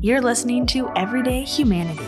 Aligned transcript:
You're 0.00 0.22
listening 0.22 0.64
to 0.66 0.88
Everyday 0.94 1.42
Humanity. 1.42 2.06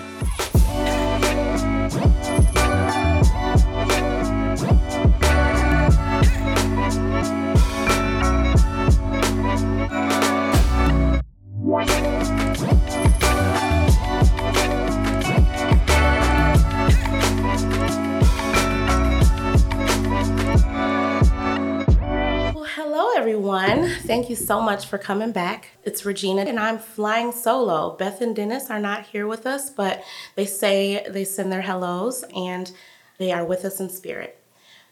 Thank 24.11 24.29
you 24.29 24.35
so 24.35 24.61
much 24.61 24.87
for 24.87 24.99
coming 24.99 25.31
back. 25.31 25.69
It's 25.85 26.05
Regina, 26.05 26.43
and 26.43 26.59
I'm 26.59 26.81
flying 26.81 27.31
solo. 27.31 27.95
Beth 27.97 28.21
and 28.21 28.35
Dennis 28.35 28.69
are 28.69 28.81
not 28.81 29.07
here 29.07 29.29
with 29.29 29.47
us, 29.47 29.71
but 29.71 30.03
they 30.35 30.47
say 30.47 31.07
they 31.09 31.23
send 31.23 31.53
their 31.53 31.61
hellos 31.61 32.25
and 32.35 32.73
they 33.19 33.31
are 33.31 33.45
with 33.45 33.65
us 33.65 33.79
in 33.79 33.89
spirit. 33.89 34.43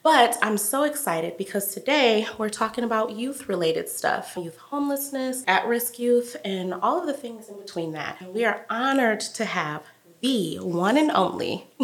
But 0.05 0.39
I'm 0.41 0.57
so 0.57 0.85
excited 0.85 1.37
because 1.37 1.75
today 1.75 2.29
we're 2.39 2.49
talking 2.49 2.85
about 2.85 3.11
youth 3.11 3.49
related 3.49 3.89
stuff 3.89 4.37
youth 4.37 4.57
homelessness, 4.57 5.43
at 5.48 5.67
risk 5.67 5.98
youth, 5.98 6.37
and 6.45 6.73
all 6.73 7.01
of 7.01 7.09
the 7.09 7.12
things 7.12 7.48
in 7.48 7.59
between 7.59 7.91
that. 7.95 8.21
And 8.21 8.33
we 8.33 8.45
are 8.45 8.67
honored 8.71 9.19
to 9.19 9.45
have 9.45 9.83
the 10.21 10.61
one 10.61 10.97
and 10.97 11.11
only 11.11 11.67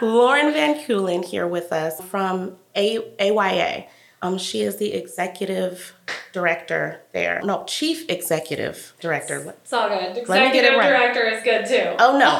Lauren 0.00 0.52
Van 0.52 0.76
Keulen 0.86 1.24
here 1.24 1.48
with 1.48 1.72
us 1.72 2.00
from 2.00 2.58
A- 2.76 3.12
AYA. 3.18 3.88
Um, 4.26 4.38
she 4.38 4.62
is 4.62 4.76
the 4.76 4.92
executive 4.92 5.94
director 6.32 7.00
there. 7.12 7.40
No, 7.44 7.64
chief 7.66 8.08
executive 8.08 8.94
director. 9.00 9.54
It's 9.62 9.72
all 9.72 9.88
good. 9.88 10.16
Executive 10.16 10.28
Let 10.28 10.46
me 10.46 10.52
get 10.52 10.64
it 10.64 10.76
right. 10.76 10.88
director 10.88 11.26
is 11.26 11.42
good 11.42 11.66
too. 11.66 11.96
Oh 11.98 12.18
no, 12.18 12.36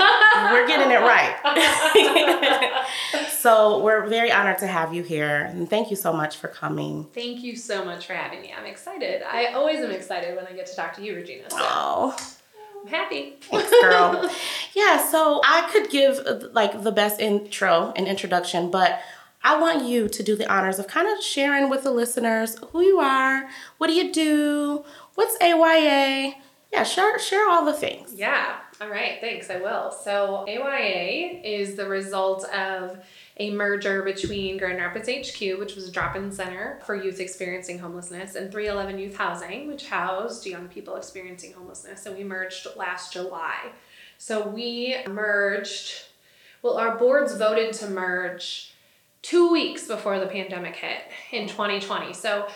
we're 0.52 0.66
getting 0.66 0.90
it 0.90 1.00
right. 1.00 1.36
so 3.30 3.82
we're 3.82 4.06
very 4.06 4.32
honored 4.32 4.58
to 4.58 4.66
have 4.66 4.92
you 4.92 5.02
here, 5.02 5.42
and 5.50 5.70
thank 5.70 5.90
you 5.90 5.96
so 5.96 6.12
much 6.12 6.36
for 6.36 6.48
coming. 6.48 7.04
Thank 7.14 7.42
you 7.42 7.56
so 7.56 7.84
much 7.84 8.06
for 8.06 8.14
having 8.14 8.42
me. 8.42 8.52
I'm 8.56 8.66
excited. 8.66 9.22
I 9.22 9.52
always 9.52 9.80
am 9.80 9.90
excited 9.90 10.34
when 10.36 10.46
I 10.46 10.52
get 10.52 10.66
to 10.66 10.76
talk 10.76 10.94
to 10.96 11.02
you, 11.02 11.14
Regina. 11.14 11.50
So. 11.50 11.56
Oh. 11.60 12.16
I'm 12.82 12.88
happy. 12.92 13.34
Thanks, 13.40 13.70
girl. 13.82 14.30
yeah, 14.74 15.08
so 15.08 15.40
I 15.44 15.68
could 15.72 15.90
give 15.90 16.20
like 16.52 16.82
the 16.84 16.92
best 16.92 17.20
intro 17.20 17.92
and 17.96 18.06
introduction, 18.06 18.70
but 18.70 19.00
I 19.46 19.60
want 19.60 19.84
you 19.84 20.08
to 20.08 20.22
do 20.24 20.34
the 20.34 20.52
honors 20.52 20.80
of 20.80 20.88
kind 20.88 21.06
of 21.06 21.22
sharing 21.22 21.70
with 21.70 21.84
the 21.84 21.92
listeners 21.92 22.58
who 22.72 22.82
you 22.82 22.98
are, 22.98 23.48
what 23.78 23.86
do 23.86 23.92
you 23.92 24.12
do, 24.12 24.84
what's 25.14 25.40
AYA. 25.40 26.34
Yeah, 26.72 26.82
share 26.82 27.16
share 27.20 27.48
all 27.48 27.64
the 27.64 27.72
things. 27.72 28.12
Yeah. 28.12 28.56
All 28.80 28.88
right. 28.88 29.18
Thanks. 29.20 29.48
I 29.48 29.58
will. 29.58 29.92
So 29.92 30.44
AYA 30.48 31.42
is 31.44 31.76
the 31.76 31.86
result 31.88 32.44
of 32.46 32.98
a 33.36 33.52
merger 33.52 34.02
between 34.02 34.58
Grand 34.58 34.78
Rapids 34.78 35.08
HQ, 35.08 35.40
which 35.60 35.76
was 35.76 35.88
a 35.88 35.92
drop-in 35.92 36.32
center 36.32 36.80
for 36.84 36.96
youth 36.96 37.20
experiencing 37.20 37.78
homelessness, 37.78 38.34
and 38.34 38.50
311 38.50 38.98
Youth 39.00 39.16
Housing, 39.16 39.68
which 39.68 39.86
housed 39.86 40.44
young 40.44 40.66
people 40.66 40.96
experiencing 40.96 41.52
homelessness. 41.52 42.04
And 42.04 42.16
we 42.18 42.24
merged 42.24 42.66
last 42.74 43.12
July. 43.12 43.70
So 44.18 44.44
we 44.44 44.96
merged. 45.08 46.02
Well, 46.62 46.78
our 46.78 46.98
boards 46.98 47.36
voted 47.36 47.72
to 47.74 47.88
merge 47.88 48.72
two 49.26 49.50
weeks 49.50 49.88
before 49.88 50.20
the 50.20 50.26
pandemic 50.26 50.76
hit 50.76 51.02
in 51.32 51.48
2020. 51.48 52.12
So, 52.12 52.46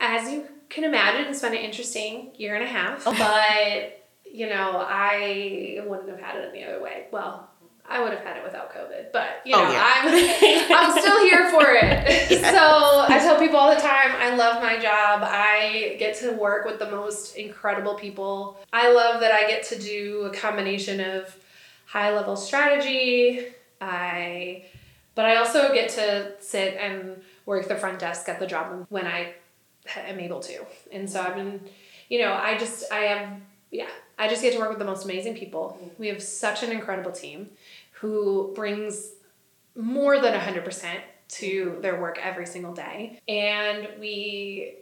as 0.00 0.30
you 0.30 0.46
can 0.68 0.84
imagine, 0.84 1.30
it's 1.30 1.40
been 1.40 1.54
an 1.54 1.60
interesting 1.60 2.32
year 2.36 2.54
and 2.54 2.64
a 2.64 2.66
half. 2.66 3.04
Oh. 3.06 3.14
But, 3.16 4.06
you 4.30 4.48
know, 4.50 4.84
I 4.86 5.80
wouldn't 5.86 6.10
have 6.10 6.20
had 6.20 6.36
it 6.36 6.50
any 6.50 6.64
other 6.64 6.82
way. 6.82 7.06
Well, 7.10 7.48
I 7.88 8.02
would 8.02 8.12
have 8.12 8.22
had 8.22 8.36
it 8.36 8.44
without 8.44 8.70
COVID, 8.74 9.12
but 9.14 9.40
you 9.46 9.54
oh, 9.54 9.62
know, 9.62 9.68
oh, 9.68 9.72
yeah. 9.72 9.92
I'm 9.96 10.92
I'm 10.92 11.00
still 11.00 11.20
here 11.22 11.50
for 11.50 11.64
it. 11.64 12.28
So 12.38 13.06
I 13.08 13.18
tell 13.18 13.38
people 13.38 13.56
all 13.56 13.74
the 13.74 13.80
time, 13.80 14.10
I 14.18 14.36
love 14.36 14.62
my 14.62 14.78
job. 14.78 15.22
I 15.24 15.96
get 15.98 16.16
to 16.16 16.32
work 16.32 16.66
with 16.66 16.78
the 16.78 16.90
most 16.90 17.36
incredible 17.36 17.94
people. 17.94 18.60
I 18.74 18.92
love 18.92 19.20
that 19.20 19.32
I 19.32 19.48
get 19.48 19.62
to 19.68 19.78
do 19.78 20.28
a 20.30 20.36
combination 20.36 21.00
of 21.00 21.34
high 21.86 22.14
level 22.14 22.36
strategy. 22.36 23.46
I 23.80 24.64
but 25.18 25.26
I 25.26 25.34
also 25.38 25.74
get 25.74 25.88
to 25.88 26.30
sit 26.38 26.76
and 26.78 27.20
work 27.44 27.66
the 27.66 27.74
front 27.74 27.98
desk 27.98 28.28
at 28.28 28.38
the 28.38 28.46
job 28.46 28.86
when 28.88 29.04
I 29.04 29.34
am 29.96 30.20
able 30.20 30.38
to. 30.38 30.64
And 30.92 31.10
so 31.10 31.20
I've 31.20 31.34
been, 31.34 31.60
you 32.08 32.20
know, 32.20 32.34
I 32.34 32.56
just, 32.56 32.84
I 32.92 32.98
have, 32.98 33.40
yeah, 33.72 33.88
I 34.16 34.28
just 34.28 34.42
get 34.42 34.52
to 34.52 34.60
work 34.60 34.68
with 34.68 34.78
the 34.78 34.84
most 34.84 35.04
amazing 35.04 35.34
people. 35.34 35.76
We 35.98 36.06
have 36.06 36.22
such 36.22 36.62
an 36.62 36.70
incredible 36.70 37.10
team 37.10 37.50
who 37.94 38.52
brings 38.54 39.10
more 39.74 40.20
than 40.20 40.34
100% 40.38 41.00
to 41.30 41.78
their 41.82 42.00
work 42.00 42.20
every 42.22 42.46
single 42.46 42.72
day. 42.72 43.18
And 43.26 43.88
we, 43.98 44.76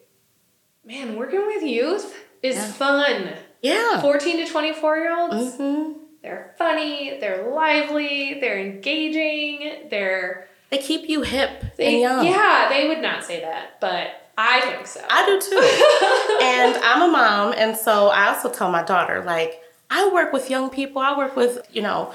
man, 0.84 1.16
working 1.16 1.46
with 1.46 1.62
youth 1.62 2.14
is 2.42 2.56
yeah. 2.56 2.72
fun. 2.72 3.32
Yeah. 3.62 4.02
14 4.02 4.44
to 4.44 4.52
24 4.52 4.96
year 4.98 5.18
olds. 5.18 5.34
Mm-hmm 5.34 6.05
they're 6.26 6.54
funny, 6.58 7.18
they're 7.20 7.48
lively, 7.48 8.40
they're 8.40 8.58
engaging, 8.58 9.88
they're 9.90 10.48
they 10.70 10.78
keep 10.78 11.08
you 11.08 11.22
hip 11.22 11.76
they, 11.76 11.92
and 11.92 12.00
young. 12.00 12.26
Yeah, 12.26 12.66
they 12.68 12.88
would 12.88 13.00
not 13.00 13.22
say 13.22 13.40
that, 13.42 13.80
but 13.80 14.08
I 14.36 14.60
think 14.62 14.88
so. 14.88 15.00
I 15.08 15.24
do 15.24 15.40
too. 15.40 16.44
and 16.44 16.76
I'm 16.84 17.08
a 17.08 17.12
mom, 17.12 17.54
and 17.56 17.76
so 17.76 18.08
I 18.08 18.34
also 18.34 18.50
tell 18.50 18.72
my 18.72 18.82
daughter, 18.82 19.22
like, 19.24 19.60
I 19.88 20.08
work 20.12 20.32
with 20.32 20.50
young 20.50 20.68
people. 20.68 21.00
I 21.00 21.16
work 21.16 21.36
with, 21.36 21.64
you 21.72 21.82
know, 21.82 22.12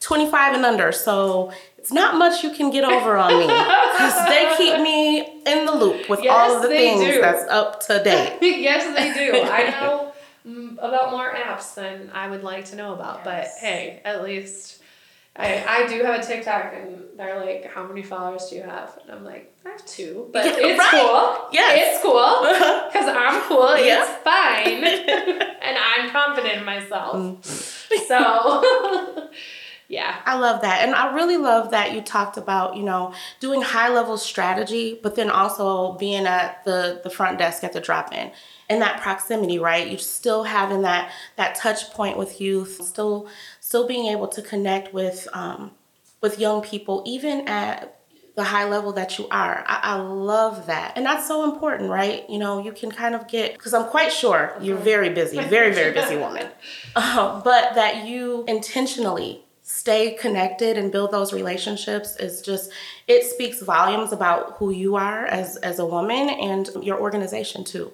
25 0.00 0.54
and 0.54 0.66
under. 0.66 0.90
So 0.90 1.52
it's 1.78 1.92
not 1.92 2.16
much 2.18 2.42
you 2.42 2.50
can 2.50 2.72
get 2.72 2.82
over 2.82 3.16
on 3.16 3.38
me 3.38 3.46
because 3.46 4.28
they 4.28 4.52
keep 4.56 4.80
me 4.80 5.20
in 5.46 5.64
the 5.64 5.72
loop 5.72 6.10
with 6.10 6.24
yes, 6.24 6.32
all 6.36 6.56
of 6.56 6.62
the 6.62 6.68
things 6.68 7.00
do. 7.00 7.20
that's 7.20 7.48
up 7.48 7.78
to 7.86 8.02
date. 8.02 8.38
yes, 8.42 8.84
they 8.96 9.14
do. 9.14 9.40
I 9.40 9.70
know 9.70 10.05
about 10.78 11.10
more 11.10 11.32
apps 11.32 11.74
than 11.74 12.10
I 12.12 12.28
would 12.28 12.42
like 12.42 12.66
to 12.66 12.76
know 12.76 12.94
about. 12.94 13.22
Yes. 13.24 13.24
But 13.24 13.66
hey, 13.66 14.00
at 14.04 14.22
least 14.22 14.82
I, 15.38 15.64
I 15.66 15.86
do 15.86 16.02
have 16.02 16.20
a 16.20 16.26
TikTok 16.26 16.72
and 16.74 17.04
they're 17.16 17.38
like, 17.38 17.70
How 17.72 17.86
many 17.86 18.02
followers 18.02 18.48
do 18.48 18.56
you 18.56 18.62
have? 18.62 18.98
And 19.02 19.12
I'm 19.12 19.24
like, 19.24 19.54
I 19.64 19.70
have 19.70 19.84
two. 19.84 20.28
But 20.32 20.44
yeah, 20.44 20.54
it's 20.58 20.78
right. 20.78 20.90
cool. 20.90 21.48
Yeah. 21.52 21.70
It's 21.72 22.02
cool. 22.02 22.42
Because 22.86 23.08
I'm 23.08 23.42
cool. 23.42 23.76
Yeah. 23.78 24.02
It's 24.02 24.10
fine. 24.22 24.84
and 25.62 25.78
I'm 25.78 26.10
confident 26.10 26.58
in 26.58 26.64
myself. 26.64 27.16
Mm. 27.16 27.44
So 28.06 29.30
yeah. 29.88 30.20
I 30.24 30.38
love 30.38 30.62
that. 30.62 30.86
And 30.86 30.94
I 30.94 31.14
really 31.14 31.36
love 31.36 31.70
that 31.70 31.92
you 31.92 32.00
talked 32.00 32.36
about, 32.36 32.76
you 32.76 32.82
know, 32.82 33.12
doing 33.40 33.62
high 33.62 33.92
level 33.92 34.16
strategy, 34.16 34.98
but 35.02 35.16
then 35.16 35.30
also 35.30 35.92
being 35.94 36.26
at 36.26 36.64
the, 36.64 37.00
the 37.04 37.10
front 37.10 37.38
desk 37.38 37.62
at 37.62 37.72
the 37.72 37.80
drop 37.80 38.12
in 38.12 38.32
and 38.68 38.82
that 38.82 39.00
proximity, 39.00 39.58
right? 39.58 39.88
You're 39.88 39.98
still 39.98 40.44
having 40.44 40.82
that 40.82 41.10
that 41.36 41.54
touch 41.54 41.90
point 41.90 42.18
with 42.18 42.40
youth, 42.40 42.80
still 42.82 43.28
still 43.60 43.86
being 43.86 44.06
able 44.06 44.28
to 44.28 44.42
connect 44.42 44.92
with 44.92 45.28
um, 45.32 45.72
with 46.20 46.38
young 46.38 46.62
people, 46.62 47.02
even 47.06 47.46
at 47.48 47.96
the 48.36 48.44
high 48.44 48.68
level 48.68 48.92
that 48.92 49.18
you 49.18 49.26
are. 49.30 49.64
I, 49.66 49.80
I, 49.82 49.94
love 49.96 50.66
that. 50.66 50.92
And 50.94 51.06
that's 51.06 51.26
so 51.26 51.50
important, 51.50 51.90
right? 51.90 52.28
You 52.28 52.38
know, 52.38 52.62
you 52.62 52.70
can 52.70 52.92
kind 52.92 53.14
of 53.14 53.26
get, 53.28 53.54
because 53.54 53.72
I'm 53.72 53.86
quite 53.86 54.12
sure 54.12 54.54
you're 54.60 54.76
very 54.76 55.08
busy, 55.08 55.40
very, 55.40 55.72
very 55.72 55.94
busy 55.94 56.16
woman, 56.18 56.46
uh, 56.94 57.40
but 57.40 57.74
that 57.76 58.06
you 58.06 58.44
intentionally 58.46 59.42
stay 59.62 60.12
connected 60.12 60.76
and 60.78 60.92
build 60.92 61.10
those 61.10 61.32
relationships 61.32 62.14
is 62.18 62.40
just 62.40 62.70
it 63.08 63.24
speaks 63.24 63.60
volumes 63.62 64.12
about 64.12 64.52
who 64.58 64.70
you 64.70 64.94
are 64.94 65.26
as 65.26 65.56
as 65.56 65.80
a 65.80 65.84
woman 65.84 66.30
and 66.30 66.70
your 66.82 67.00
organization 67.00 67.64
too 67.64 67.92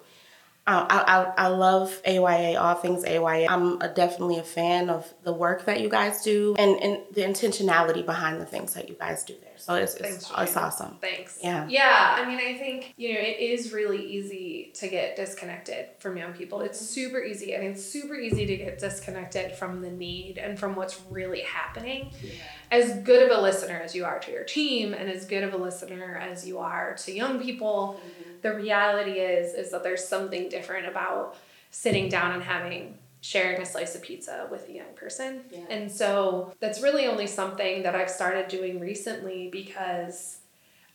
uh, 0.65 0.87
I, 0.89 0.99
I, 1.01 1.47
I 1.47 1.49
love 1.49 2.01
AYA, 2.07 2.57
all 2.57 2.77
things 2.77 3.05
AYA. 3.05 3.49
I'm 3.49 3.83
a, 3.83 3.89
definitely 3.89 4.39
a 4.39 4.45
fan 4.45 4.91
of 4.91 5.13
the 5.25 5.33
work 5.33 5.65
that 5.65 5.81
you 5.81 5.89
guys 5.89 6.23
do 6.23 6.55
and, 6.57 6.81
and 6.81 7.01
the 7.13 7.23
intentionality 7.23 8.07
behind 8.07 8.41
the 8.41 8.47
things 8.47 8.75
that 8.75 8.89
you 8.89 8.95
guys 8.95 9.25
do 9.25 9.35
there. 9.43 9.51
So 9.57 9.75
it's, 9.75 9.95
it's, 9.95 10.03
Thanks, 10.03 10.33
it's 10.39 10.57
awesome. 10.57 10.99
Thanks. 11.01 11.41
Yeah. 11.43 11.67
Yeah. 11.69 12.17
I 12.17 12.29
mean, 12.29 12.39
I 12.39 12.59
think, 12.59 12.95
you 12.97 13.13
know, 13.13 13.19
it 13.19 13.41
is 13.41 13.73
really 13.73 14.05
easy 14.05 14.71
to 14.75 14.87
get 14.87 15.17
disconnected 15.17 15.87
from 15.99 16.17
young 16.17 16.33
people. 16.33 16.61
It's 16.61 16.81
super 16.81 17.21
easy. 17.21 17.57
I 17.57 17.61
mean, 17.61 17.73
it's 17.73 17.85
super 17.85 18.15
easy 18.15 18.47
to 18.47 18.57
get 18.57 18.79
disconnected 18.79 19.53
from 19.57 19.81
the 19.83 19.91
need 19.91 20.39
and 20.39 20.57
from 20.57 20.77
what's 20.77 21.01
really 21.11 21.41
happening. 21.41 22.13
Yeah. 22.23 22.31
As 22.71 22.99
good 23.03 23.29
of 23.29 23.37
a 23.37 23.41
listener 23.41 23.81
as 23.85 23.97
you 23.97 24.05
are 24.05 24.21
to 24.21 24.31
your 24.31 24.45
team 24.45 24.95
and 24.95 25.11
as 25.11 25.25
good 25.25 25.43
of 25.43 25.55
a 25.55 25.59
listener 25.59 26.17
as 26.17 26.47
you 26.47 26.59
are 26.59 26.95
to 26.95 27.13
young 27.13 27.41
people. 27.41 28.01
Mm-hmm 28.01 28.32
the 28.43 28.55
reality 28.55 29.13
is 29.13 29.55
is 29.55 29.71
that 29.71 29.83
there's 29.83 30.07
something 30.07 30.49
different 30.49 30.87
about 30.87 31.37
sitting 31.71 32.09
down 32.09 32.33
and 32.33 32.43
having 32.43 32.99
sharing 33.23 33.63
a 33.63 33.65
slice 33.65 33.95
of 33.95 34.03
pizza 34.03 34.49
with 34.51 34.69
a 34.69 34.73
young 34.73 34.93
person. 34.97 35.43
Yeah. 35.51 35.61
And 35.71 35.91
so 35.91 36.53
that's 36.59 36.83
really 36.83 37.07
only 37.07 37.29
something 37.29 37.85
that 37.85 37.95
I've 37.95 38.11
started 38.11 38.49
doing 38.49 38.81
recently 38.81 39.49
because 39.49 40.39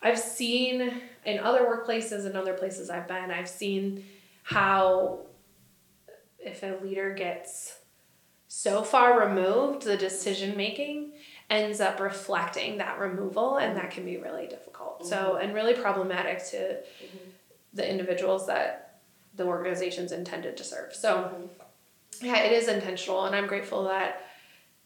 I've 0.02 0.18
seen 0.18 1.00
in 1.24 1.38
other 1.38 1.60
workplaces 1.60 2.26
and 2.26 2.36
other 2.36 2.52
places 2.52 2.90
I've 2.90 3.08
been, 3.08 3.30
I've 3.30 3.48
seen 3.48 4.04
how 4.42 5.20
if 6.38 6.62
a 6.62 6.78
leader 6.82 7.14
gets 7.14 7.78
so 8.46 8.82
far 8.82 9.26
removed, 9.26 9.82
the 9.82 9.96
decision 9.96 10.56
making 10.56 11.12
ends 11.50 11.80
up 11.80 11.98
reflecting 12.00 12.78
that 12.78 12.98
removal, 12.98 13.56
and 13.56 13.76
that 13.76 13.90
can 13.90 14.04
be 14.04 14.16
really 14.18 14.46
difficult. 14.46 15.00
Mm-hmm. 15.00 15.08
So, 15.08 15.36
and 15.36 15.54
really 15.54 15.74
problematic 15.74 16.38
to 16.50 16.56
mm-hmm. 16.56 17.30
The 17.78 17.90
individuals 17.90 18.46
that 18.48 19.00
the 19.34 19.44
organization's 19.44 20.12
intended 20.12 20.58
to 20.58 20.64
serve. 20.64 20.94
So, 20.94 21.16
mm-hmm. 21.16 22.26
yeah, 22.26 22.42
it 22.42 22.52
is 22.52 22.68
intentional, 22.68 23.24
and 23.24 23.34
I'm 23.34 23.46
grateful 23.46 23.84
that. 23.84 24.24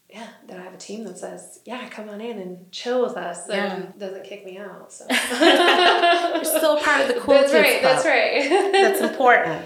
Yeah, 0.09 0.27
that 0.47 0.59
I 0.59 0.61
have 0.61 0.75
a 0.75 0.77
team 0.77 1.05
that 1.05 1.17
says, 1.17 1.59
"Yeah, 1.65 1.89
come 1.89 2.07
on 2.07 2.21
in 2.21 2.37
and 2.37 2.71
chill 2.71 3.01
with 3.01 3.17
us," 3.17 3.49
and 3.49 3.83
yeah. 3.83 3.91
doesn't 3.97 4.23
kick 4.23 4.45
me 4.45 4.59
out. 4.59 4.93
So 4.93 5.07
you're 5.09 6.43
still 6.43 6.77
part 6.77 7.01
of 7.01 7.07
the 7.07 7.19
cool. 7.19 7.33
That's 7.33 7.51
right. 7.51 7.81
Club. 7.81 7.95
That's 7.95 8.05
right. 8.05 8.71
that's 8.71 9.01
important. 9.11 9.65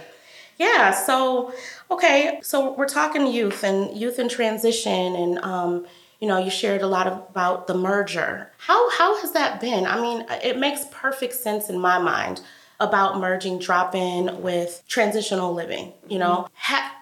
Yeah. 0.58 0.92
So, 0.92 1.54
okay. 1.92 2.40
So 2.44 2.74
we're 2.76 2.88
talking 2.88 3.28
youth 3.28 3.62
and 3.66 3.98
youth 3.98 4.20
in 4.20 4.30
transition, 4.30 5.18
and 5.18 5.38
um, 5.40 5.86
you 6.22 6.30
know, 6.30 6.38
you 6.38 6.50
shared 6.50 6.82
a 6.82 6.88
lot 6.88 7.08
about 7.08 7.68
the 7.68 7.76
merger. 7.76 8.50
How 8.58 8.90
how 8.92 9.20
has 9.20 9.34
that 9.34 9.60
been? 9.60 9.86
I 9.86 10.00
mean, 10.00 10.26
it 10.42 10.58
makes 10.58 10.86
perfect 10.92 11.34
sense 11.34 11.70
in 11.70 11.78
my 11.78 12.00
mind 12.00 12.40
about 12.80 13.20
merging 13.20 13.60
drop 13.60 13.96
in 13.96 14.42
with 14.42 14.84
transitional 14.88 15.54
living. 15.54 15.94
You 16.08 16.20
know, 16.20 16.34
mm-hmm. 16.34 16.54
ha- 16.56 16.96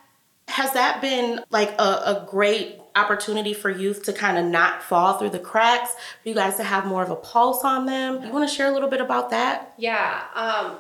has 0.48 0.74
that 0.74 1.02
been 1.02 1.44
like 1.50 1.72
a, 1.80 1.84
a 1.84 2.28
great 2.30 2.80
opportunity 2.96 3.54
for 3.54 3.70
youth 3.70 4.04
to 4.04 4.14
kind 4.14 4.38
of 4.38 4.46
not 4.46 4.82
fall 4.82 5.18
through 5.18 5.30
the 5.30 5.40
cracks 5.40 5.92
for 6.24 6.30
you 6.30 6.36
guys 6.36 6.56
to 6.56 6.64
have 6.64 6.86
more 6.86 7.04
of 7.04 7.10
a 7.10 7.16
pulse 7.16 7.62
on 7.66 7.86
them 7.86 8.24
you 8.24 8.32
want 8.32 8.48
to 8.48 8.56
share 8.56 8.68
a 8.68 8.72
little 8.72 8.88
bit 8.88 9.02
about 9.02 9.32
that 9.32 9.74
yeah 9.78 10.24
um, 10.34 10.78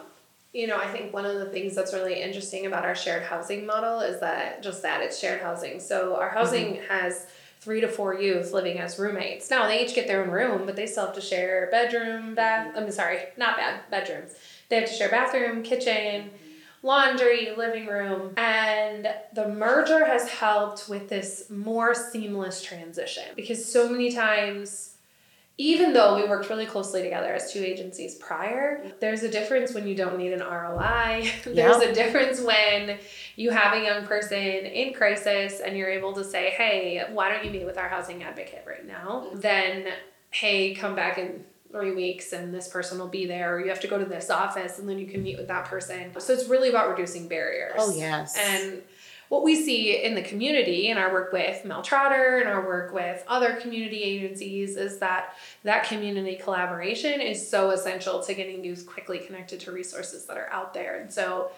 you 0.55 0.67
know, 0.67 0.77
I 0.77 0.87
think 0.87 1.13
one 1.13 1.25
of 1.25 1.35
the 1.35 1.47
things 1.47 1.75
that's 1.75 1.93
really 1.93 2.21
interesting 2.21 2.65
about 2.65 2.85
our 2.85 2.95
shared 2.95 3.23
housing 3.23 3.65
model 3.65 3.99
is 3.99 4.21
that 4.21 4.63
just 4.63 4.83
that 4.83 5.01
it's 5.01 5.19
shared 5.19 5.41
housing. 5.41 5.81
So 5.81 6.15
our 6.15 6.29
housing 6.29 6.75
mm-hmm. 6.75 6.87
has 6.87 7.27
three 7.59 7.81
to 7.81 7.89
four 7.89 8.13
youth 8.13 8.53
living 8.53 8.79
as 8.79 8.97
roommates. 8.97 9.49
Now 9.49 9.67
they 9.67 9.83
each 9.83 9.93
get 9.93 10.07
their 10.07 10.23
own 10.23 10.29
room, 10.29 10.65
but 10.65 10.77
they 10.77 10.85
still 10.85 11.07
have 11.07 11.15
to 11.15 11.19
share 11.21 11.67
bedroom, 11.71 12.35
bath. 12.35 12.71
I'm 12.73 12.89
sorry, 12.91 13.19
not 13.35 13.57
bad 13.57 13.81
bedrooms. 13.91 14.33
They 14.69 14.77
have 14.77 14.89
to 14.89 14.95
share 14.95 15.09
bathroom, 15.09 15.63
kitchen, 15.63 16.31
laundry, 16.81 17.49
living 17.55 17.87
room, 17.87 18.33
and 18.37 19.07
the 19.33 19.47
merger 19.47 20.05
has 20.05 20.29
helped 20.29 20.87
with 20.87 21.09
this 21.09 21.49
more 21.49 21.95
seamless 21.95 22.63
transition 22.63 23.25
because 23.35 23.71
so 23.71 23.89
many 23.89 24.11
times 24.11 24.95
even 25.57 25.93
though 25.93 26.17
we 26.17 26.27
worked 26.27 26.49
really 26.49 26.65
closely 26.65 27.01
together 27.01 27.33
as 27.33 27.51
two 27.53 27.63
agencies 27.63 28.15
prior, 28.15 28.91
there's 28.99 29.23
a 29.23 29.29
difference 29.29 29.73
when 29.73 29.87
you 29.87 29.95
don't 29.95 30.17
need 30.17 30.33
an 30.33 30.41
ROI. 30.41 31.31
there's 31.45 31.81
yep. 31.81 31.81
a 31.81 31.93
difference 31.93 32.41
when 32.41 32.97
you 33.37 33.51
have 33.51 33.73
a 33.73 33.81
young 33.81 34.05
person 34.05 34.37
in 34.37 34.93
crisis 34.93 35.61
and 35.61 35.77
you're 35.77 35.89
able 35.89 36.11
to 36.13 36.25
say, 36.25 36.49
hey, 36.49 37.05
why 37.09 37.31
don't 37.31 37.45
you 37.45 37.51
meet 37.51 37.65
with 37.65 37.77
our 37.77 37.87
housing 37.87 38.21
advocate 38.21 38.65
right 38.67 38.85
now? 38.85 39.27
Mm-hmm. 39.27 39.39
Then, 39.39 39.87
hey, 40.31 40.75
come 40.75 40.93
back 40.93 41.17
in 41.17 41.45
three 41.75 41.93
weeks 41.93 42.31
and 42.31 42.53
this 42.53 42.67
person 42.67 42.97
will 42.97 43.07
be 43.07 43.25
there, 43.25 43.55
or 43.55 43.59
you 43.59 43.69
have 43.69 43.81
to 43.81 43.87
go 43.87 43.97
to 43.97 44.05
this 44.05 44.29
office 44.29 44.79
and 44.79 44.87
then 44.87 44.97
you 44.97 45.07
can 45.07 45.21
meet 45.21 45.37
with 45.37 45.47
that 45.47 45.65
person. 45.65 46.11
So 46.19 46.33
it's 46.33 46.47
really 46.47 46.69
about 46.69 46.89
reducing 46.89 47.27
barriers. 47.27 47.73
Oh, 47.77 47.93
yes. 47.95 48.37
And 48.39 48.81
what 49.27 49.43
we 49.43 49.55
see 49.55 50.03
in 50.03 50.15
the 50.15 50.21
community 50.21 50.87
in 50.87 50.97
our 50.97 51.11
work 51.11 51.33
with 51.33 51.65
Mel 51.65 51.81
Trotter 51.81 52.37
and 52.39 52.47
our 52.47 52.65
work 52.65 52.93
with 52.93 53.23
other 53.27 53.55
community 53.55 54.03
agencies 54.03 54.77
is 54.77 54.99
that 54.99 55.35
that 55.63 55.83
community 55.83 56.35
collaboration 56.35 57.19
is 57.19 57.49
so 57.49 57.71
essential 57.71 58.21
to 58.21 58.33
getting 58.33 58.63
youth 58.63 58.85
quickly 58.85 59.19
connected 59.19 59.59
to 59.61 59.71
resources 59.71 60.25
that 60.27 60.37
are 60.37 60.49
out 60.51 60.73
there. 60.73 61.01
And 61.01 61.11
so 61.11 61.51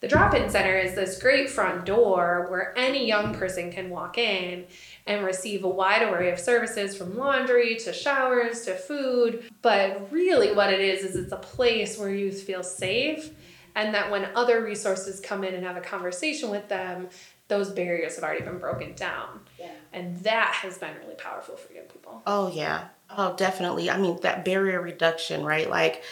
the 0.00 0.08
drop 0.08 0.34
in 0.34 0.50
center 0.50 0.76
is 0.76 0.96
this 0.96 1.22
great 1.22 1.48
front 1.48 1.84
door 1.84 2.48
where 2.50 2.76
any 2.76 3.06
young 3.06 3.34
person 3.34 3.70
can 3.70 3.88
walk 3.88 4.18
in 4.18 4.64
and 5.06 5.24
receive 5.24 5.64
a 5.64 5.68
wide 5.68 6.02
array 6.02 6.30
of 6.30 6.38
services 6.38 6.96
from 6.96 7.16
laundry 7.16 7.76
to 7.76 7.92
showers 7.92 8.64
to 8.64 8.74
food. 8.74 9.44
But 9.60 10.12
really, 10.12 10.52
what 10.52 10.72
it 10.72 10.80
is, 10.80 11.04
is 11.04 11.16
it's 11.16 11.32
a 11.32 11.36
place 11.36 11.98
where 11.98 12.10
youth 12.10 12.42
feel 12.42 12.62
safe 12.62 13.30
and 13.74 13.94
that 13.94 14.10
when 14.10 14.28
other 14.36 14.62
resources 14.62 15.20
come 15.20 15.44
in 15.44 15.54
and 15.54 15.64
have 15.64 15.76
a 15.76 15.80
conversation 15.80 16.50
with 16.50 16.68
them 16.68 17.08
those 17.48 17.70
barriers 17.70 18.14
have 18.14 18.24
already 18.24 18.42
been 18.42 18.56
broken 18.56 18.94
down. 18.94 19.40
Yeah. 19.58 19.72
and 19.92 20.16
that 20.20 20.54
has 20.62 20.78
been 20.78 20.96
really 21.02 21.16
powerful 21.16 21.56
for 21.56 21.70
young 21.74 21.84
people. 21.84 22.22
Oh 22.26 22.50
yeah. 22.50 22.88
Oh 23.14 23.34
definitely. 23.36 23.90
I 23.90 23.98
mean 23.98 24.18
that 24.22 24.44
barrier 24.44 24.80
reduction 24.80 25.44
right? 25.44 25.68
Like 25.68 26.02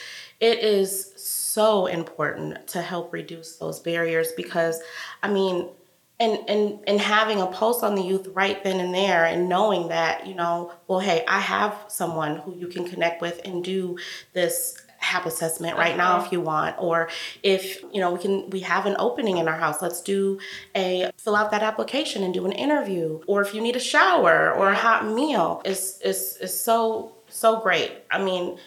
it 0.41 0.59
is 0.61 1.13
so 1.17 1.87
important 1.87 2.67
to 2.69 2.83
help 2.83 3.13
reduce 3.13 3.57
those 3.57 3.79
barriers 3.81 4.33
because 4.37 4.81
i 5.23 5.31
mean 5.31 5.69
and 6.21 6.39
and 6.49 6.79
and 6.87 7.01
having 7.01 7.41
a 7.41 7.47
pulse 7.47 7.83
on 7.83 7.95
the 7.95 8.03
youth 8.03 8.29
right 8.35 8.63
then 8.63 8.79
and 8.79 8.95
there 8.95 9.25
and 9.25 9.49
knowing 9.49 9.89
that 9.89 10.27
you 10.27 10.35
know 10.35 10.73
well 10.87 11.01
hey 11.01 11.25
i 11.27 11.41
have 11.41 11.75
someone 11.89 12.37
who 12.37 12.55
you 12.55 12.69
can 12.69 12.87
connect 12.87 13.21
with 13.21 13.41
and 13.45 13.65
do 13.65 13.99
this 14.35 14.81
HAP 15.03 15.25
assessment 15.25 15.79
right 15.79 15.97
now 15.97 16.17
if 16.19 16.25
uh-huh. 16.25 16.29
you 16.33 16.41
want. 16.43 16.77
Or 16.79 17.09
if 17.43 17.83
you 17.91 18.03
know 18.03 18.13
we 18.13 18.19
can 18.19 18.51
we 18.51 18.61
have 18.61 18.85
an 18.85 18.97
opening 18.99 19.39
in 19.39 19.49
our 19.49 19.57
house 19.57 19.81
let's 19.81 20.03
do 20.03 20.39
a 20.77 21.11
fill 21.17 21.35
out 21.35 21.51
that 21.53 21.63
application 21.63 22.23
and 22.23 22.35
do 22.35 22.45
an 22.45 22.53
interview. 22.53 23.21
Or 23.27 23.41
if 23.41 23.55
you 23.55 23.63
need 23.63 23.77
a 23.77 23.81
shower 23.81 24.53
or 24.53 24.69
a 24.69 24.75
hot 24.75 25.07
meal 25.07 25.63
is 25.65 25.99
is 26.05 26.37
is 26.43 26.59
so 26.59 27.15
so 27.29 27.61
great. 27.61 27.93
I 28.11 28.23
mean 28.23 28.59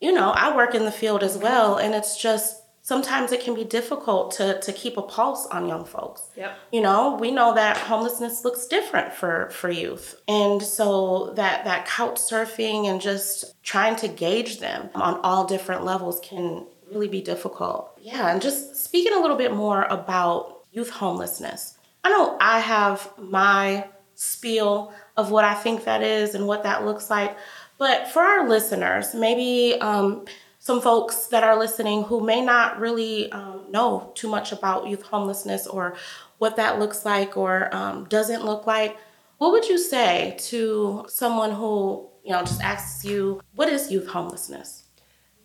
you 0.00 0.12
know 0.12 0.30
i 0.30 0.54
work 0.54 0.74
in 0.74 0.84
the 0.84 0.92
field 0.92 1.22
as 1.22 1.36
well 1.36 1.76
and 1.76 1.94
it's 1.94 2.20
just 2.20 2.62
sometimes 2.88 3.32
it 3.32 3.44
can 3.44 3.54
be 3.54 3.64
difficult 3.64 4.30
to 4.30 4.58
to 4.60 4.72
keep 4.72 4.96
a 4.96 5.02
pulse 5.02 5.44
on 5.48 5.68
young 5.68 5.84
folks. 5.84 6.22
Yep. 6.36 6.58
You 6.72 6.80
know, 6.80 7.18
we 7.20 7.30
know 7.30 7.54
that 7.54 7.76
homelessness 7.76 8.46
looks 8.46 8.66
different 8.66 9.12
for 9.12 9.50
for 9.50 9.70
youth. 9.70 10.18
And 10.26 10.62
so 10.62 11.34
that 11.36 11.66
that 11.66 11.86
couch 11.86 12.16
surfing 12.16 12.86
and 12.86 12.98
just 12.98 13.62
trying 13.62 13.96
to 13.96 14.08
gauge 14.08 14.58
them 14.60 14.88
on 14.94 15.20
all 15.22 15.44
different 15.44 15.84
levels 15.84 16.18
can 16.20 16.66
really 16.90 17.08
be 17.08 17.20
difficult. 17.20 17.90
Yeah, 18.00 18.32
and 18.32 18.40
just 18.40 18.76
speaking 18.76 19.12
a 19.12 19.20
little 19.20 19.36
bit 19.36 19.52
more 19.52 19.82
about 19.90 20.62
youth 20.72 20.88
homelessness. 20.88 21.76
I 22.04 22.08
know 22.08 22.38
I 22.40 22.58
have 22.60 23.12
my 23.18 23.86
spiel 24.14 24.94
of 25.18 25.30
what 25.30 25.44
I 25.44 25.54
think 25.54 25.84
that 25.84 26.02
is 26.02 26.34
and 26.34 26.46
what 26.46 26.62
that 26.62 26.86
looks 26.86 27.10
like, 27.10 27.36
but 27.76 28.08
for 28.08 28.22
our 28.22 28.48
listeners, 28.48 29.14
maybe 29.14 29.78
um, 29.80 30.24
some 30.68 30.82
folks 30.82 31.28
that 31.28 31.42
are 31.42 31.58
listening 31.58 32.02
who 32.02 32.20
may 32.20 32.42
not 32.42 32.78
really 32.78 33.32
um, 33.32 33.64
know 33.70 34.12
too 34.14 34.28
much 34.28 34.52
about 34.52 34.86
youth 34.86 35.00
homelessness 35.00 35.66
or 35.66 35.96
what 36.36 36.56
that 36.56 36.78
looks 36.78 37.06
like 37.06 37.38
or 37.38 37.74
um, 37.74 38.04
doesn't 38.10 38.44
look 38.44 38.66
like, 38.66 38.94
what 39.38 39.50
would 39.50 39.66
you 39.66 39.78
say 39.78 40.36
to 40.38 41.06
someone 41.08 41.52
who 41.52 42.06
you 42.22 42.32
know 42.32 42.40
just 42.40 42.60
asks 42.60 43.02
you, 43.02 43.40
"What 43.54 43.70
is 43.70 43.90
youth 43.90 44.08
homelessness?" 44.08 44.84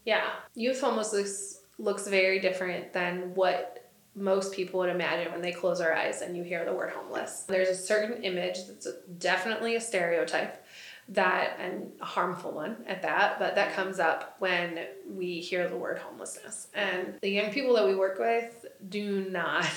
Yeah, 0.04 0.26
youth 0.56 0.82
homelessness 0.82 1.62
looks 1.78 2.06
very 2.06 2.40
different 2.42 2.92
than 2.92 3.34
what 3.34 3.90
most 4.16 4.54
people 4.54 4.82
would 4.82 4.90
imagine 4.90 5.32
when 5.32 5.42
they 5.42 5.54
close 5.54 5.80
their 5.80 5.96
eyes 5.96 6.22
and 6.22 6.36
you 6.36 6.44
hear 6.44 6.66
the 6.66 6.74
word 6.74 6.92
homeless. 6.92 7.46
There's 7.48 7.70
a 7.70 7.76
certain 7.76 8.24
image 8.24 8.58
that's 8.68 8.88
definitely 9.20 9.78
a 9.78 9.82
stereotype 9.82 10.63
that 11.10 11.58
and 11.60 11.92
a 12.02 12.06
harmful 12.06 12.52
one 12.52 12.78
at 12.88 13.02
that 13.02 13.38
but 13.38 13.56
that 13.56 13.74
comes 13.74 14.00
up 14.00 14.36
when 14.40 14.80
we 15.10 15.40
hear 15.40 15.68
the 15.68 15.78
word 15.78 15.98
homelessness. 15.98 16.68
And 16.74 17.16
the 17.22 17.30
young 17.30 17.52
people 17.52 17.74
that 17.76 17.86
we 17.86 17.96
work 17.96 18.20
with 18.20 18.66
do 18.90 19.30
not 19.30 19.68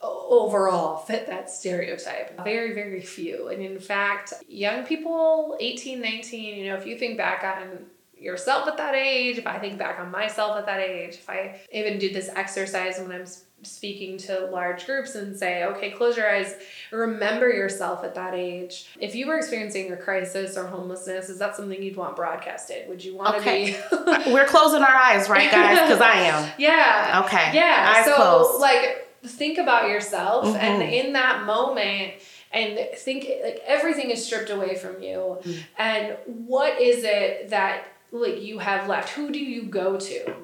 overall 0.00 0.98
fit 0.98 1.26
that 1.26 1.50
stereotype. 1.50 2.42
Very 2.44 2.74
very 2.74 3.00
few. 3.00 3.48
And 3.48 3.62
in 3.62 3.80
fact 3.80 4.32
young 4.48 4.84
people 4.84 5.56
18 5.60 6.00
19 6.00 6.56
you 6.56 6.70
know 6.70 6.76
if 6.76 6.86
you 6.86 6.98
think 6.98 7.16
back 7.16 7.42
on 7.42 7.86
yourself 8.18 8.66
at 8.66 8.76
that 8.76 8.94
age 8.94 9.38
if 9.38 9.46
i 9.46 9.58
think 9.58 9.78
back 9.78 9.98
on 10.00 10.10
myself 10.10 10.56
at 10.56 10.66
that 10.66 10.80
age 10.80 11.14
if 11.14 11.28
i 11.28 11.60
even 11.72 11.98
do 11.98 12.12
this 12.12 12.28
exercise 12.34 12.98
when 12.98 13.12
i'm 13.12 13.26
speaking 13.62 14.18
to 14.18 14.46
large 14.52 14.86
groups 14.86 15.14
and 15.14 15.36
say, 15.36 15.64
okay, 15.64 15.90
close 15.90 16.16
your 16.16 16.30
eyes, 16.30 16.54
remember 16.90 17.50
yourself 17.50 18.04
at 18.04 18.14
that 18.14 18.34
age. 18.34 18.88
If 19.00 19.14
you 19.14 19.26
were 19.26 19.36
experiencing 19.36 19.92
a 19.92 19.96
crisis 19.96 20.56
or 20.56 20.66
homelessness, 20.66 21.28
is 21.28 21.38
that 21.38 21.56
something 21.56 21.82
you'd 21.82 21.96
want 21.96 22.16
broadcasted? 22.16 22.88
Would 22.88 23.04
you 23.04 23.16
want 23.16 23.36
okay. 23.36 23.72
to 23.72 24.24
be? 24.24 24.32
we're 24.32 24.46
closing 24.46 24.82
our 24.82 24.94
eyes, 24.94 25.28
right, 25.28 25.50
guys? 25.50 25.80
Because 25.80 26.00
I 26.00 26.14
am. 26.20 26.36
Yeah. 26.58 27.22
Okay. 27.24 27.50
Yeah. 27.54 27.94
Eyes 27.96 28.04
so, 28.04 28.14
closed. 28.14 28.60
like, 28.60 29.08
think 29.24 29.58
about 29.58 29.88
yourself, 29.88 30.46
mm-hmm. 30.46 30.56
and 30.56 30.82
in 30.82 31.12
that 31.14 31.44
moment, 31.44 32.14
and 32.52 32.78
think 32.96 33.28
like 33.42 33.60
everything 33.66 34.10
is 34.10 34.24
stripped 34.24 34.50
away 34.50 34.76
from 34.76 35.02
you, 35.02 35.38
mm-hmm. 35.40 35.60
and 35.78 36.16
what 36.26 36.80
is 36.80 37.04
it 37.04 37.50
that 37.50 37.84
like 38.12 38.42
you 38.42 38.58
have 38.58 38.88
left? 38.88 39.10
Who 39.10 39.30
do 39.30 39.38
you 39.38 39.62
go 39.62 39.98
to? 39.98 40.34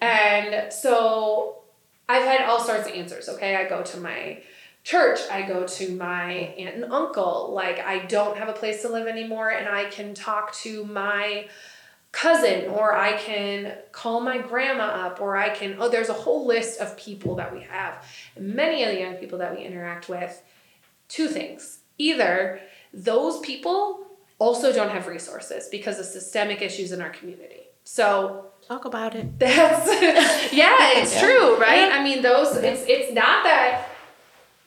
And 0.00 0.72
so 0.72 1.62
I've 2.08 2.24
had 2.24 2.42
all 2.42 2.60
sorts 2.60 2.86
of 2.88 2.94
answers. 2.94 3.28
Okay, 3.28 3.56
I 3.56 3.68
go 3.68 3.82
to 3.82 4.00
my 4.00 4.42
church, 4.82 5.20
I 5.30 5.42
go 5.42 5.66
to 5.66 5.96
my 5.96 6.32
aunt 6.32 6.76
and 6.76 6.92
uncle. 6.92 7.52
Like, 7.54 7.80
I 7.80 8.00
don't 8.00 8.36
have 8.36 8.48
a 8.48 8.52
place 8.52 8.82
to 8.82 8.88
live 8.88 9.06
anymore, 9.06 9.50
and 9.50 9.68
I 9.68 9.86
can 9.86 10.14
talk 10.14 10.54
to 10.56 10.84
my 10.84 11.48
cousin 12.14 12.70
or 12.70 12.94
I 12.94 13.14
can 13.14 13.76
call 13.90 14.20
my 14.20 14.38
grandma 14.38 14.84
up 14.84 15.20
or 15.20 15.36
I 15.36 15.48
can 15.48 15.76
oh 15.80 15.88
there's 15.88 16.10
a 16.10 16.14
whole 16.14 16.46
list 16.46 16.80
of 16.80 16.96
people 16.96 17.34
that 17.36 17.52
we 17.52 17.62
have. 17.62 18.06
Many 18.38 18.84
of 18.84 18.90
the 18.90 19.00
young 19.00 19.14
people 19.14 19.38
that 19.38 19.52
we 19.52 19.64
interact 19.64 20.08
with 20.08 20.40
two 21.08 21.26
things. 21.26 21.80
Either 21.98 22.60
those 22.92 23.40
people 23.40 24.03
also 24.38 24.72
don't 24.72 24.90
have 24.90 25.06
resources 25.06 25.68
because 25.68 25.98
of 25.98 26.06
systemic 26.06 26.62
issues 26.62 26.92
in 26.92 27.00
our 27.00 27.10
community. 27.10 27.62
So 27.84 28.46
talk 28.66 28.84
about 28.84 29.14
it. 29.14 29.38
That's 29.38 29.86
yeah, 30.52 30.98
it's 30.98 31.14
yeah. 31.14 31.20
true, 31.20 31.56
right? 31.58 31.88
Yeah. 31.88 31.96
I 31.98 32.04
mean, 32.04 32.22
those 32.22 32.56
it's 32.56 32.84
it's 32.86 33.12
not 33.12 33.44
that 33.44 33.88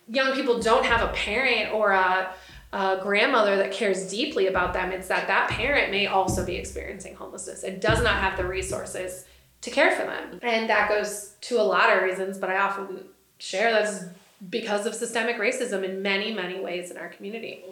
young 0.07 0.33
people 0.33 0.59
don't 0.59 0.85
have 0.85 1.07
a 1.07 1.11
parent 1.13 1.73
or 1.73 1.91
a 1.91 2.33
a 2.73 2.99
grandmother 3.01 3.55
that 3.57 3.71
cares 3.71 4.09
deeply 4.09 4.47
about 4.47 4.73
them, 4.73 4.91
it's 4.91 5.07
that 5.07 5.27
that 5.27 5.49
parent 5.49 5.89
may 5.89 6.05
also 6.05 6.45
be 6.45 6.55
experiencing 6.55 7.15
homelessness 7.15 7.63
and 7.63 7.81
does 7.81 8.03
not 8.03 8.17
have 8.17 8.37
the 8.37 8.45
resources 8.45 9.25
to 9.61 9.71
care 9.71 9.91
for 9.91 10.03
them. 10.03 10.39
And 10.43 10.69
that 10.69 10.89
goes 10.89 11.35
to 11.41 11.59
a 11.59 11.63
lot 11.63 11.95
of 11.95 12.03
reasons, 12.03 12.37
but 12.37 12.49
I 12.49 12.57
often 12.57 13.05
share 13.37 13.71
that's 13.71 14.03
because 14.49 14.85
of 14.85 14.93
systemic 14.93 15.37
racism 15.37 15.83
in 15.83 16.01
many, 16.01 16.33
many 16.33 16.59
ways 16.59 16.91
in 16.91 16.97
our 16.97 17.07
community. 17.07 17.63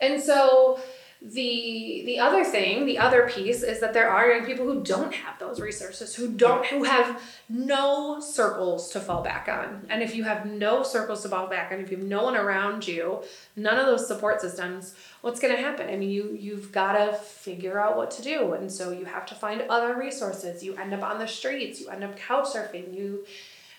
And 0.00 0.20
so 0.20 0.80
the 1.22 2.02
the 2.04 2.18
other 2.18 2.44
thing 2.44 2.84
the 2.84 2.98
other 2.98 3.26
piece 3.28 3.62
is 3.62 3.80
that 3.80 3.94
there 3.94 4.10
are 4.10 4.30
young 4.30 4.44
people 4.44 4.66
who 4.66 4.82
don't 4.82 5.14
have 5.14 5.38
those 5.38 5.60
resources 5.60 6.14
who 6.14 6.28
don't 6.28 6.66
who 6.66 6.84
have 6.84 7.22
no 7.48 8.20
circles 8.20 8.90
to 8.90 9.00
fall 9.00 9.22
back 9.22 9.48
on. 9.48 9.86
And 9.88 10.02
if 10.02 10.14
you 10.14 10.24
have 10.24 10.44
no 10.44 10.82
circles 10.82 11.22
to 11.22 11.30
fall 11.30 11.46
back 11.46 11.72
on 11.72 11.80
if 11.80 11.90
you 11.90 11.96
have 11.96 12.06
no 12.06 12.24
one 12.24 12.36
around 12.36 12.86
you 12.86 13.22
none 13.56 13.78
of 13.78 13.86
those 13.86 14.06
support 14.06 14.42
systems 14.42 14.94
what's 15.22 15.40
going 15.40 15.56
to 15.56 15.60
happen? 15.60 15.88
I 15.88 15.96
mean 15.96 16.10
you 16.10 16.36
you've 16.38 16.70
got 16.70 16.92
to 16.92 17.14
figure 17.16 17.80
out 17.80 17.96
what 17.96 18.10
to 18.12 18.22
do. 18.22 18.52
And 18.52 18.70
so 18.70 18.90
you 18.90 19.06
have 19.06 19.24
to 19.26 19.34
find 19.34 19.62
other 19.62 19.96
resources. 19.96 20.62
You 20.62 20.76
end 20.76 20.92
up 20.92 21.02
on 21.02 21.18
the 21.18 21.26
streets. 21.26 21.80
You 21.80 21.88
end 21.88 22.04
up 22.04 22.16
couch 22.16 22.48
surfing. 22.48 22.94
You 22.94 23.24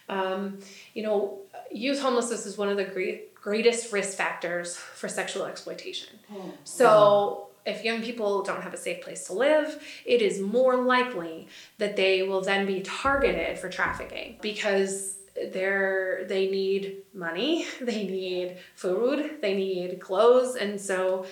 um, 0.09 0.59
you 0.93 1.03
know 1.03 1.39
youth 1.71 1.99
homelessness 1.99 2.45
is 2.45 2.57
one 2.57 2.69
of 2.69 2.77
the 2.77 2.85
great 2.85 3.26
greatest 3.41 3.91
risk 3.93 4.17
factors 4.17 4.75
for 4.75 5.07
sexual 5.07 5.45
exploitation. 5.45 6.19
Oh. 6.33 6.53
So, 6.63 7.43
if 7.65 7.83
young 7.83 8.01
people 8.01 8.43
don't 8.43 8.61
have 8.61 8.73
a 8.73 8.77
safe 8.77 9.03
place 9.03 9.25
to 9.27 9.33
live, 9.33 9.83
it 10.05 10.21
is 10.21 10.39
more 10.39 10.77
likely 10.77 11.49
that 11.79 11.97
they 11.97 12.23
will 12.23 12.41
then 12.41 12.65
be 12.65 12.79
targeted 12.81 13.59
for 13.59 13.67
trafficking 13.67 14.37
because 14.41 15.17
they're 15.51 16.25
they 16.27 16.49
need 16.49 17.03
money, 17.13 17.65
they 17.81 18.05
need 18.05 18.57
food, 18.75 19.41
they 19.41 19.53
need 19.53 19.99
clothes, 19.99 20.55
and 20.55 20.79
so 20.79 21.25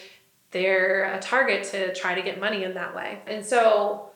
they're 0.51 1.13
a 1.13 1.19
target 1.19 1.63
to 1.65 1.93
try 1.93 2.15
to 2.15 2.21
get 2.21 2.39
money 2.39 2.63
in 2.63 2.73
that 2.75 2.95
way. 2.95 3.19
And 3.27 3.45
so 3.45 4.09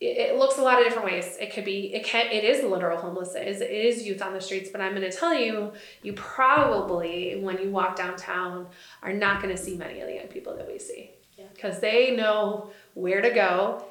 it, 0.00 0.36
looks 0.36 0.56
a 0.56 0.62
lot 0.62 0.78
of 0.78 0.84
different 0.84 1.06
ways. 1.06 1.36
It 1.38 1.52
could 1.52 1.64
be, 1.64 1.94
it 1.94 2.04
can, 2.04 2.26
it 2.32 2.42
is 2.42 2.64
literal 2.64 2.98
homeless. 2.98 3.34
It 3.34 3.46
is, 3.46 3.60
it 3.60 3.70
is 3.70 4.06
youth 4.06 4.22
on 4.22 4.32
the 4.32 4.40
streets. 4.40 4.70
But 4.70 4.80
I'm 4.80 4.94
going 4.94 5.08
to 5.08 5.16
tell 5.16 5.34
you, 5.34 5.72
you 6.02 6.14
probably, 6.14 7.38
when 7.40 7.58
you 7.58 7.70
walk 7.70 7.96
downtown, 7.96 8.66
are 9.02 9.12
not 9.12 9.42
going 9.42 9.54
to 9.54 9.62
see 9.62 9.76
many 9.76 10.00
of 10.00 10.08
the 10.08 10.14
young 10.14 10.28
people 10.28 10.56
that 10.56 10.66
we 10.66 10.78
see 10.78 11.10
because 11.54 11.74
yeah. 11.74 11.80
they 11.80 12.16
know 12.16 12.70
where 12.94 13.20
to 13.20 13.30
go, 13.30 13.84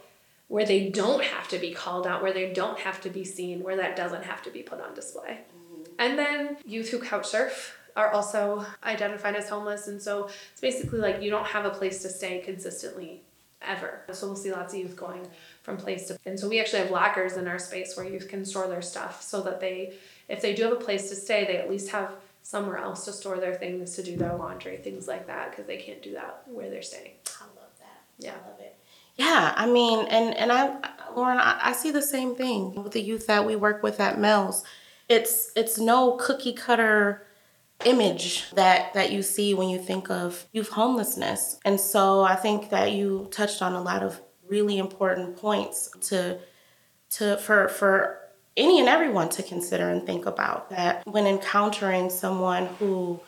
where 0.48 0.66
they 0.66 0.90
don't 0.90 1.24
have 1.24 1.48
to 1.50 1.60
be 1.60 1.72
called 1.72 2.08
out, 2.08 2.24
where 2.24 2.34
they 2.34 2.52
don't 2.54 2.80
have 2.80 3.00
to 3.02 3.10
be 3.10 3.24
seen, 3.24 3.62
where 3.62 3.78
that 3.78 3.96
doesn't 3.96 4.24
have 4.24 4.42
to 4.42 4.50
be 4.50 4.64
put 4.64 4.82
on 4.82 4.94
display. 4.96 5.42
Mm-hmm. 5.56 5.84
And 6.00 6.18
then 6.18 6.58
youth 6.66 6.90
who 6.90 7.00
couch 7.00 7.28
surf 7.28 7.78
are 7.96 8.12
also 8.12 8.66
identified 8.84 9.36
as 9.36 9.50
homeless. 9.50 9.88
And 9.88 10.02
so 10.02 10.30
it's 10.52 10.62
basically 10.62 11.00
like 11.00 11.22
you 11.22 11.30
don't 11.30 11.48
have 11.48 11.66
a 11.66 11.70
place 11.70 12.02
to 12.02 12.10
stay 12.10 12.40
consistently 12.40 13.22
ever. 13.62 14.02
So 14.12 14.28
we'll 14.28 14.36
see 14.36 14.52
lots 14.52 14.74
of 14.74 14.80
youth 14.80 14.96
going 14.96 15.28
from 15.64 15.78
place 15.78 16.08
to 16.08 16.18
and 16.26 16.40
so 16.40 16.48
we 16.48 16.60
actually 16.60 16.80
have 16.80 16.92
lockers 16.92 17.38
in 17.38 17.48
our 17.48 17.60
space 17.60 17.96
where 17.96 18.08
youth 18.08 18.28
can 18.28 18.46
store 18.46 18.68
their 18.68 18.82
stuff 18.82 19.22
so 19.22 19.42
that 19.42 19.60
they 19.60 19.94
if 20.28 20.42
they 20.42 20.54
do 20.54 20.64
have 20.64 20.72
a 20.72 20.78
place 20.78 21.10
to 21.10 21.16
stay 21.16 21.46
they 21.46 21.58
at 21.58 21.70
least 21.70 21.92
have 21.92 22.12
somewhere 22.42 22.78
else 22.78 23.06
to 23.06 23.12
store 23.12 23.38
their 23.38 23.54
things 23.54 23.96
to 23.96 24.04
do 24.04 24.16
their 24.16 24.36
laundry 24.36 24.78
things 24.78 25.08
like 25.08 25.28
that 25.28 25.52
because 25.52 25.66
they 25.66 25.78
can't 25.78 26.02
do 26.02 26.14
that 26.14 26.44
where 26.48 26.70
they're 26.70 26.82
staying. 26.82 27.12
I 27.40 27.44
love 27.60 27.72
that. 27.80 28.02
Yeah. 28.18 28.32
I 28.32 28.50
love 28.50 28.60
it. 28.60 28.76
Yeah 29.16 29.54
i 29.58 29.66
mean 29.66 30.08
and 30.08 30.36
and 30.36 30.52
i 30.52 30.78
lauren 31.16 31.38
I, 31.38 31.60
I 31.62 31.74
see 31.74 31.92
the 31.92 32.02
same 32.02 32.36
thing 32.36 32.82
with 32.82 32.94
the 32.94 33.02
youth 33.02 33.28
that 33.28 33.46
we 33.46 33.56
work 33.56 33.84
with 33.84 34.00
at 34.00 34.18
mel's 34.18 34.64
it's 35.10 35.52
it's 35.56 35.78
no 35.78 36.14
cookie 36.14 36.54
cutter 36.54 37.26
image 37.86 38.50
that 38.52 38.94
that 38.94 39.12
you 39.12 39.22
see 39.22 39.54
when 39.54 39.70
you 39.70 39.80
think 39.80 40.10
of 40.10 40.48
youth 40.52 40.70
homelessness. 40.70 41.60
And 41.64 41.80
so 41.80 42.22
i 42.22 42.36
think 42.36 42.70
that 42.70 42.92
you 42.92 43.28
touched 43.32 43.62
on 43.62 43.74
a 43.74 43.82
lot 43.82 44.04
of 44.04 44.22
really 44.48 44.78
important 44.78 45.38
points 45.38 45.90
to 46.02 46.40
to 47.12 47.38
for 47.38 47.70
for 47.70 48.20
any 48.58 48.80
and 48.80 48.90
everyone 48.90 49.30
to 49.30 49.44
consider 49.44 49.90
and 49.90 50.06
think 50.06 50.26
about 50.26 50.70
that 50.70 51.06
when 51.08 51.26
encountering 51.26 52.10
someone 52.10 52.66
who 52.80 53.20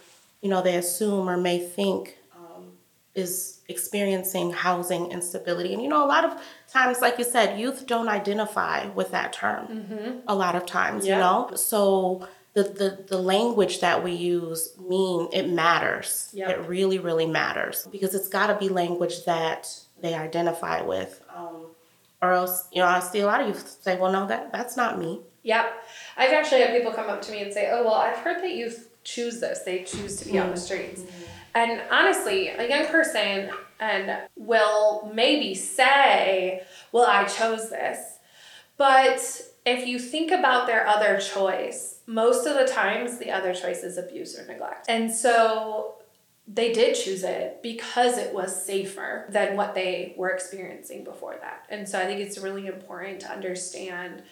you 0.41 0.49
know 0.49 0.61
they 0.61 0.75
assume 0.75 1.29
or 1.29 1.37
may 1.37 1.59
think 1.59 2.17
um, 2.35 2.73
is 3.15 3.61
experiencing 3.69 4.51
housing 4.51 5.11
instability 5.11 5.73
and 5.73 5.81
you 5.81 5.87
know 5.87 6.03
a 6.03 6.07
lot 6.07 6.25
of 6.25 6.33
times 6.67 6.99
like 7.01 7.17
you 7.17 7.23
said 7.23 7.57
youth 7.57 7.87
don't 7.87 8.09
identify 8.09 8.87
with 8.89 9.11
that 9.11 9.31
term 9.31 9.67
mm-hmm. 9.67 10.19
a 10.27 10.35
lot 10.35 10.55
of 10.55 10.65
times 10.65 11.05
you 11.05 11.13
know? 11.13 11.49
So 11.55 12.27
the, 12.53 12.63
the 12.63 13.05
the 13.07 13.17
language 13.17 13.79
that 13.79 14.03
we 14.03 14.11
use 14.11 14.73
mean 14.77 15.29
it 15.31 15.49
matters. 15.49 16.29
Yep. 16.33 16.49
it 16.49 16.67
really 16.67 16.99
really 16.99 17.25
matters. 17.25 17.87
Because 17.91 18.13
it's 18.13 18.27
got 18.27 18.47
to 18.47 18.55
be 18.55 18.69
language 18.69 19.25
that 19.25 19.73
they 20.01 20.13
identify 20.13 20.81
with. 20.81 21.21
Um, 21.33 21.67
or 22.21 22.33
else 22.33 22.67
you 22.71 22.81
know 22.81 22.87
i 22.87 22.99
see 22.99 23.19
a 23.19 23.25
lot 23.25 23.41
of 23.41 23.47
you 23.47 23.55
say 23.55 23.97
well 23.97 24.11
no 24.11 24.27
that 24.27 24.51
that's 24.51 24.75
not 24.75 24.99
me. 24.99 25.21
Yep. 25.43 25.73
I've 26.17 26.33
actually 26.33 26.61
had 26.61 26.75
people 26.75 26.91
come 26.91 27.09
up 27.09 27.21
to 27.23 27.31
me 27.31 27.41
and 27.41 27.53
say 27.53 27.69
oh 27.71 27.83
well 27.83 27.95
i've 27.95 28.17
heard 28.17 28.43
that 28.43 28.51
you 28.51 28.71
choose 29.03 29.39
this. 29.39 29.59
They 29.59 29.83
choose 29.83 30.17
to 30.17 30.25
be 30.25 30.33
mm-hmm. 30.33 30.43
on 30.43 30.51
the 30.51 30.57
streets. 30.57 31.01
Mm-hmm. 31.01 31.23
and 31.55 31.81
honestly 31.89 32.49
a 32.49 32.67
young 32.67 32.85
person 32.87 33.49
and 33.79 34.19
will 34.35 35.09
maybe 35.13 35.55
say 35.55 36.63
well 36.91 37.07
i 37.07 37.23
chose 37.23 37.69
this. 37.69 38.19
But 38.77 39.41
if 39.65 39.87
you 39.87 39.99
think 39.99 40.31
about 40.31 40.67
their 40.67 40.85
other 40.87 41.19
choice 41.19 41.90
most 42.07 42.45
of 42.45 42.55
the 42.55 42.65
times 42.65 43.17
the 43.17 43.31
other 43.31 43.53
choice 43.53 43.83
is 43.83 43.97
abuse 43.97 44.37
or 44.37 44.45
neglect. 44.45 44.85
And 44.89 45.11
so 45.11 45.95
they 46.47 46.73
did 46.73 46.95
choose 46.95 47.23
it 47.23 47.61
because 47.61 48.17
it 48.17 48.33
was 48.33 48.65
safer 48.65 49.25
than 49.29 49.55
what 49.55 49.75
they 49.75 50.13
were 50.17 50.29
experiencing 50.29 51.03
before 51.03 51.37
that. 51.41 51.65
And 51.69 51.87
so 51.87 51.99
I 51.99 52.05
think 52.05 52.19
it's 52.19 52.37
really 52.37 52.67
important 52.67 53.21
to 53.21 53.31
understand 53.31 54.23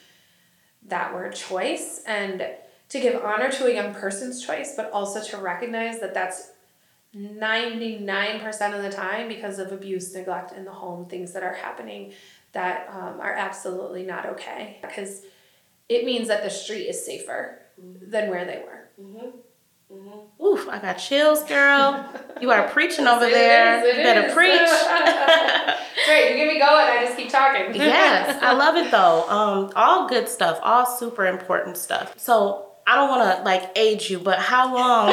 that 0.88 1.14
word 1.14 1.36
choice 1.36 2.02
and 2.06 2.46
to 2.90 3.00
give 3.00 3.24
honor 3.24 3.52
to 3.52 3.68
a 3.68 3.74
young 3.74 3.94
person's 3.94 4.44
choice, 4.44 4.74
but 4.76 4.92
also 4.92 5.24
to 5.24 5.38
recognize 5.38 6.00
that 6.00 6.14
that's 6.14 6.52
99% 7.16 8.76
of 8.76 8.84
the 8.84 8.92
time 8.92 9.28
because 9.28 9.60
of 9.60 9.72
abuse, 9.72 10.14
neglect 10.14 10.52
in 10.52 10.66
the 10.66 10.72
home, 10.72 11.06
things 11.06 11.34
that 11.34 11.44
are 11.44 11.54
happening 11.54 12.14
that 12.52 12.90
um, 12.92 13.20
are 13.20 13.34
absolutely 13.34 14.04
not 14.04 14.26
okay. 14.26 14.78
Because 14.82 15.22
it 15.90 16.06
means 16.06 16.28
that 16.28 16.44
the 16.44 16.50
street 16.50 16.86
is 16.86 17.04
safer 17.04 17.60
than 17.78 18.30
where 18.30 18.46
they 18.46 18.64
were. 18.64 18.90
Mm-hmm. 19.02 19.38
Mm-hmm. 19.92 20.46
Oof, 20.46 20.70
I 20.70 20.78
got 20.80 20.94
chills, 20.94 21.44
girl. 21.46 22.08
You 22.40 22.52
are 22.52 22.68
preaching 22.70 23.08
over 23.08 23.26
it 23.26 23.34
there. 23.34 23.84
Is, 23.84 23.98
you 23.98 24.04
better 24.04 24.28
is. 24.28 24.34
preach. 24.34 24.52
Great, 26.06 26.32
you 26.32 26.38
get 26.38 26.48
me 26.48 26.60
going. 26.60 26.86
I 26.86 27.06
just 27.06 27.18
keep 27.18 27.30
talking. 27.32 27.74
yes, 27.76 28.38
I 28.42 28.54
love 28.54 28.76
it 28.76 28.92
though. 28.92 29.28
Um, 29.28 29.72
all 29.76 30.08
good 30.08 30.30
stuff, 30.30 30.60
all 30.62 30.86
super 30.86 31.26
important 31.26 31.76
stuff. 31.76 32.14
So 32.18 32.68
I 32.86 32.96
don't 32.96 33.10
want 33.10 33.38
to 33.38 33.44
like 33.44 33.72
age 33.76 34.12
you, 34.12 34.20
but 34.20 34.38
how 34.38 34.74
long? 34.74 35.10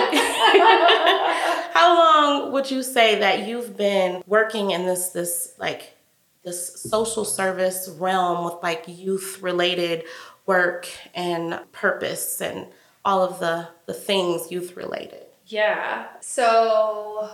how 1.72 1.96
long 1.96 2.52
would 2.52 2.70
you 2.70 2.82
say 2.82 3.20
that 3.20 3.46
you've 3.48 3.78
been 3.78 4.22
working 4.26 4.72
in 4.72 4.84
this 4.84 5.08
this 5.08 5.54
like 5.58 5.96
this 6.44 6.82
social 6.82 7.24
service 7.24 7.88
realm 7.98 8.44
with 8.44 8.62
like 8.62 8.84
youth 8.86 9.40
related 9.42 10.04
work 10.46 10.88
and 11.14 11.60
purpose 11.72 12.40
and 12.40 12.66
all 13.04 13.22
of 13.22 13.38
the, 13.40 13.68
the 13.86 13.94
things 13.94 14.50
youth 14.50 14.76
related? 14.76 15.26
Yeah. 15.46 16.06
So 16.20 17.30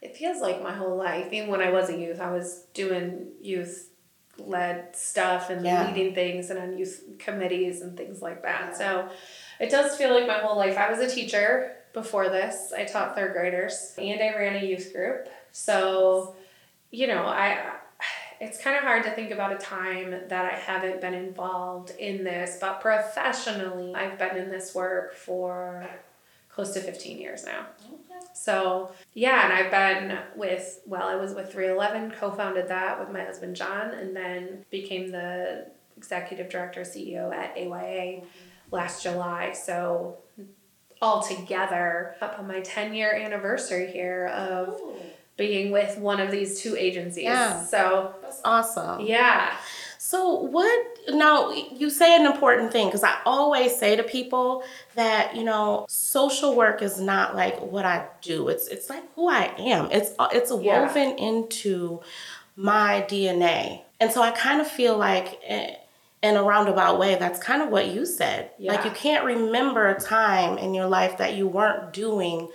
it 0.00 0.16
feels 0.16 0.40
like 0.40 0.62
my 0.62 0.72
whole 0.72 0.96
life. 0.96 1.32
Even 1.32 1.50
when 1.50 1.60
I 1.60 1.70
was 1.70 1.90
a 1.90 1.98
youth, 1.98 2.20
I 2.20 2.30
was 2.30 2.66
doing 2.74 3.28
youth 3.40 3.90
led 4.38 4.96
stuff 4.96 5.50
and 5.50 5.64
yeah. 5.64 5.86
leading 5.86 6.14
things 6.14 6.50
and 6.50 6.58
on 6.58 6.76
youth 6.76 7.04
committees 7.18 7.82
and 7.82 7.96
things 7.96 8.20
like 8.20 8.42
that. 8.42 8.70
Yeah. 8.70 8.78
So 8.78 9.08
it 9.60 9.70
does 9.70 9.96
feel 9.96 10.12
like 10.12 10.26
my 10.26 10.38
whole 10.38 10.56
life. 10.56 10.76
I 10.76 10.90
was 10.90 10.98
a 10.98 11.12
teacher 11.12 11.76
before 11.92 12.28
this. 12.28 12.72
I 12.76 12.84
taught 12.84 13.14
third 13.14 13.32
graders 13.32 13.94
and 13.96 14.20
I 14.20 14.36
ran 14.36 14.62
a 14.62 14.66
youth 14.66 14.92
group. 14.92 15.28
So, 15.52 16.36
you 16.90 17.06
know, 17.06 17.22
I 17.22 17.76
it's 18.40 18.60
kind 18.60 18.76
of 18.76 18.82
hard 18.82 19.04
to 19.04 19.10
think 19.10 19.30
about 19.30 19.52
a 19.52 19.56
time 19.56 20.10
that 20.28 20.52
I 20.52 20.56
haven't 20.56 21.00
been 21.00 21.14
involved 21.14 21.92
in 21.98 22.24
this, 22.24 22.58
but 22.60 22.80
professionally, 22.80 23.94
I've 23.94 24.18
been 24.18 24.36
in 24.36 24.50
this 24.50 24.74
work 24.74 25.14
for 25.14 25.88
close 26.48 26.72
to 26.74 26.80
15 26.80 27.18
years 27.18 27.44
now. 27.44 27.66
Okay. 27.84 28.24
So, 28.32 28.92
yeah, 29.12 29.44
and 29.44 29.52
I've 29.52 29.70
been 29.70 30.18
with, 30.36 30.80
well, 30.86 31.08
I 31.08 31.16
was 31.16 31.34
with 31.34 31.52
311, 31.52 32.12
co 32.12 32.30
founded 32.30 32.68
that 32.68 33.00
with 33.00 33.10
my 33.10 33.24
husband 33.24 33.56
John, 33.56 33.90
and 33.90 34.14
then 34.14 34.64
became 34.70 35.10
the 35.10 35.66
executive 35.96 36.48
director, 36.48 36.82
CEO 36.82 37.32
at 37.34 37.56
AYA 37.56 38.22
last 38.70 39.02
July. 39.02 39.52
So, 39.52 40.18
all 41.02 41.22
together, 41.22 42.14
up 42.20 42.38
on 42.38 42.46
my 42.46 42.60
10 42.60 42.94
year 42.94 43.14
anniversary 43.14 43.90
here 43.90 44.26
of 44.26 44.80
being 45.36 45.72
with 45.72 45.98
one 45.98 46.20
of 46.20 46.30
these 46.30 46.60
two 46.60 46.76
agencies. 46.76 47.24
Yeah. 47.24 47.64
So, 47.64 48.14
That's 48.22 48.40
awesome. 48.44 49.00
yeah. 49.00 49.56
So 49.98 50.34
what 50.34 50.86
now 51.08 51.50
you 51.50 51.88
say 51.88 52.14
an 52.14 52.26
important 52.26 52.70
thing 52.72 52.88
because 52.88 53.02
I 53.02 53.16
always 53.24 53.74
say 53.74 53.96
to 53.96 54.02
people 54.02 54.62
that, 54.96 55.34
you 55.34 55.44
know, 55.44 55.86
social 55.88 56.54
work 56.54 56.82
is 56.82 57.00
not 57.00 57.34
like 57.34 57.58
what 57.60 57.86
I 57.86 58.06
do. 58.20 58.48
It's 58.48 58.68
it's 58.68 58.90
like 58.90 59.02
who 59.14 59.30
I 59.30 59.54
am. 59.58 59.88
It's 59.90 60.10
it's 60.32 60.52
Yeah. 60.52 60.82
woven 60.82 61.16
into 61.18 62.00
my 62.54 63.04
DNA. 63.08 63.80
And 63.98 64.12
so 64.12 64.20
I 64.22 64.30
kind 64.32 64.60
of 64.60 64.66
feel 64.68 64.96
like 64.98 65.40
eh, 65.46 65.74
in 66.22 66.36
a 66.36 66.42
roundabout 66.42 66.98
way 66.98 67.14
that's 67.16 67.40
kind 67.40 67.62
of 67.62 67.70
what 67.70 67.88
you 67.88 68.04
said. 68.04 68.50
Like 68.60 68.84
you 68.84 68.90
can't 68.90 69.24
remember 69.24 69.88
a 69.88 69.98
time 69.98 70.58
in 70.58 70.74
your 70.74 70.86
life 70.86 71.16
that 71.16 71.34
you 71.34 71.48
weren't 71.48 71.94
doing 71.94 72.50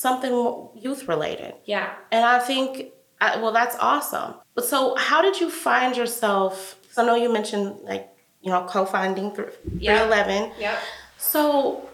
something 0.00 0.68
youth 0.74 1.06
related. 1.08 1.52
Yeah. 1.66 1.92
And 2.10 2.24
I 2.24 2.38
think, 2.38 2.92
well, 3.20 3.52
that's 3.52 3.76
awesome. 3.78 4.34
But 4.54 4.64
so, 4.64 4.94
how 4.96 5.20
did 5.20 5.38
you 5.40 5.50
find 5.50 5.94
yourself? 5.96 6.76
'cause 6.88 6.98
I 6.98 7.04
know 7.06 7.14
you 7.14 7.30
mentioned 7.32 7.80
like 7.82 8.08
you 8.40 8.50
know 8.50 8.64
co-founding 8.64 9.32
through 9.34 9.52
Yeah. 9.78 9.98
311. 10.08 10.52
Yep. 10.58 10.78
So, 11.18 11.88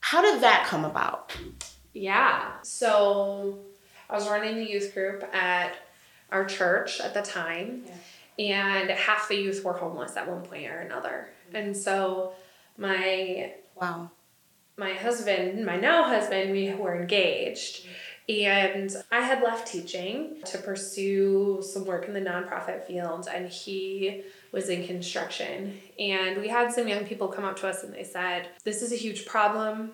how 0.00 0.22
did 0.22 0.40
that 0.42 0.66
come 0.66 0.84
about? 0.84 1.36
Yeah. 1.92 2.52
So 2.62 3.58
I 4.08 4.14
was 4.14 4.28
running 4.28 4.54
the 4.54 4.64
youth 4.74 4.94
group 4.94 5.22
at 5.34 5.72
our 6.30 6.44
church 6.44 7.00
at 7.00 7.12
the 7.12 7.22
time, 7.22 7.84
and 8.38 8.88
half 8.90 9.26
the 9.28 9.34
youth 9.36 9.64
were 9.64 9.72
homeless 9.74 10.16
at 10.16 10.28
one 10.28 10.42
point 10.42 10.66
or 10.70 10.78
another. 10.78 11.28
And 11.52 11.76
so 11.76 12.32
my 12.78 13.52
Wow. 13.74 14.10
My 14.80 14.94
husband, 14.94 15.64
my 15.64 15.76
now 15.76 16.04
husband, 16.04 16.50
we 16.50 16.74
were 16.74 17.00
engaged. 17.00 17.86
And 18.28 18.90
I 19.10 19.20
had 19.20 19.42
left 19.42 19.68
teaching 19.68 20.36
to 20.46 20.58
pursue 20.58 21.62
some 21.62 21.84
work 21.84 22.06
in 22.06 22.14
the 22.14 22.20
nonprofit 22.20 22.86
field, 22.86 23.28
and 23.32 23.48
he 23.48 24.22
was 24.52 24.68
in 24.68 24.86
construction. 24.86 25.78
And 25.98 26.40
we 26.40 26.48
had 26.48 26.72
some 26.72 26.88
young 26.88 27.04
people 27.04 27.28
come 27.28 27.44
up 27.44 27.56
to 27.58 27.68
us 27.68 27.82
and 27.82 27.92
they 27.92 28.04
said, 28.04 28.48
This 28.64 28.82
is 28.82 28.92
a 28.92 28.96
huge 28.96 29.26
problem, 29.26 29.90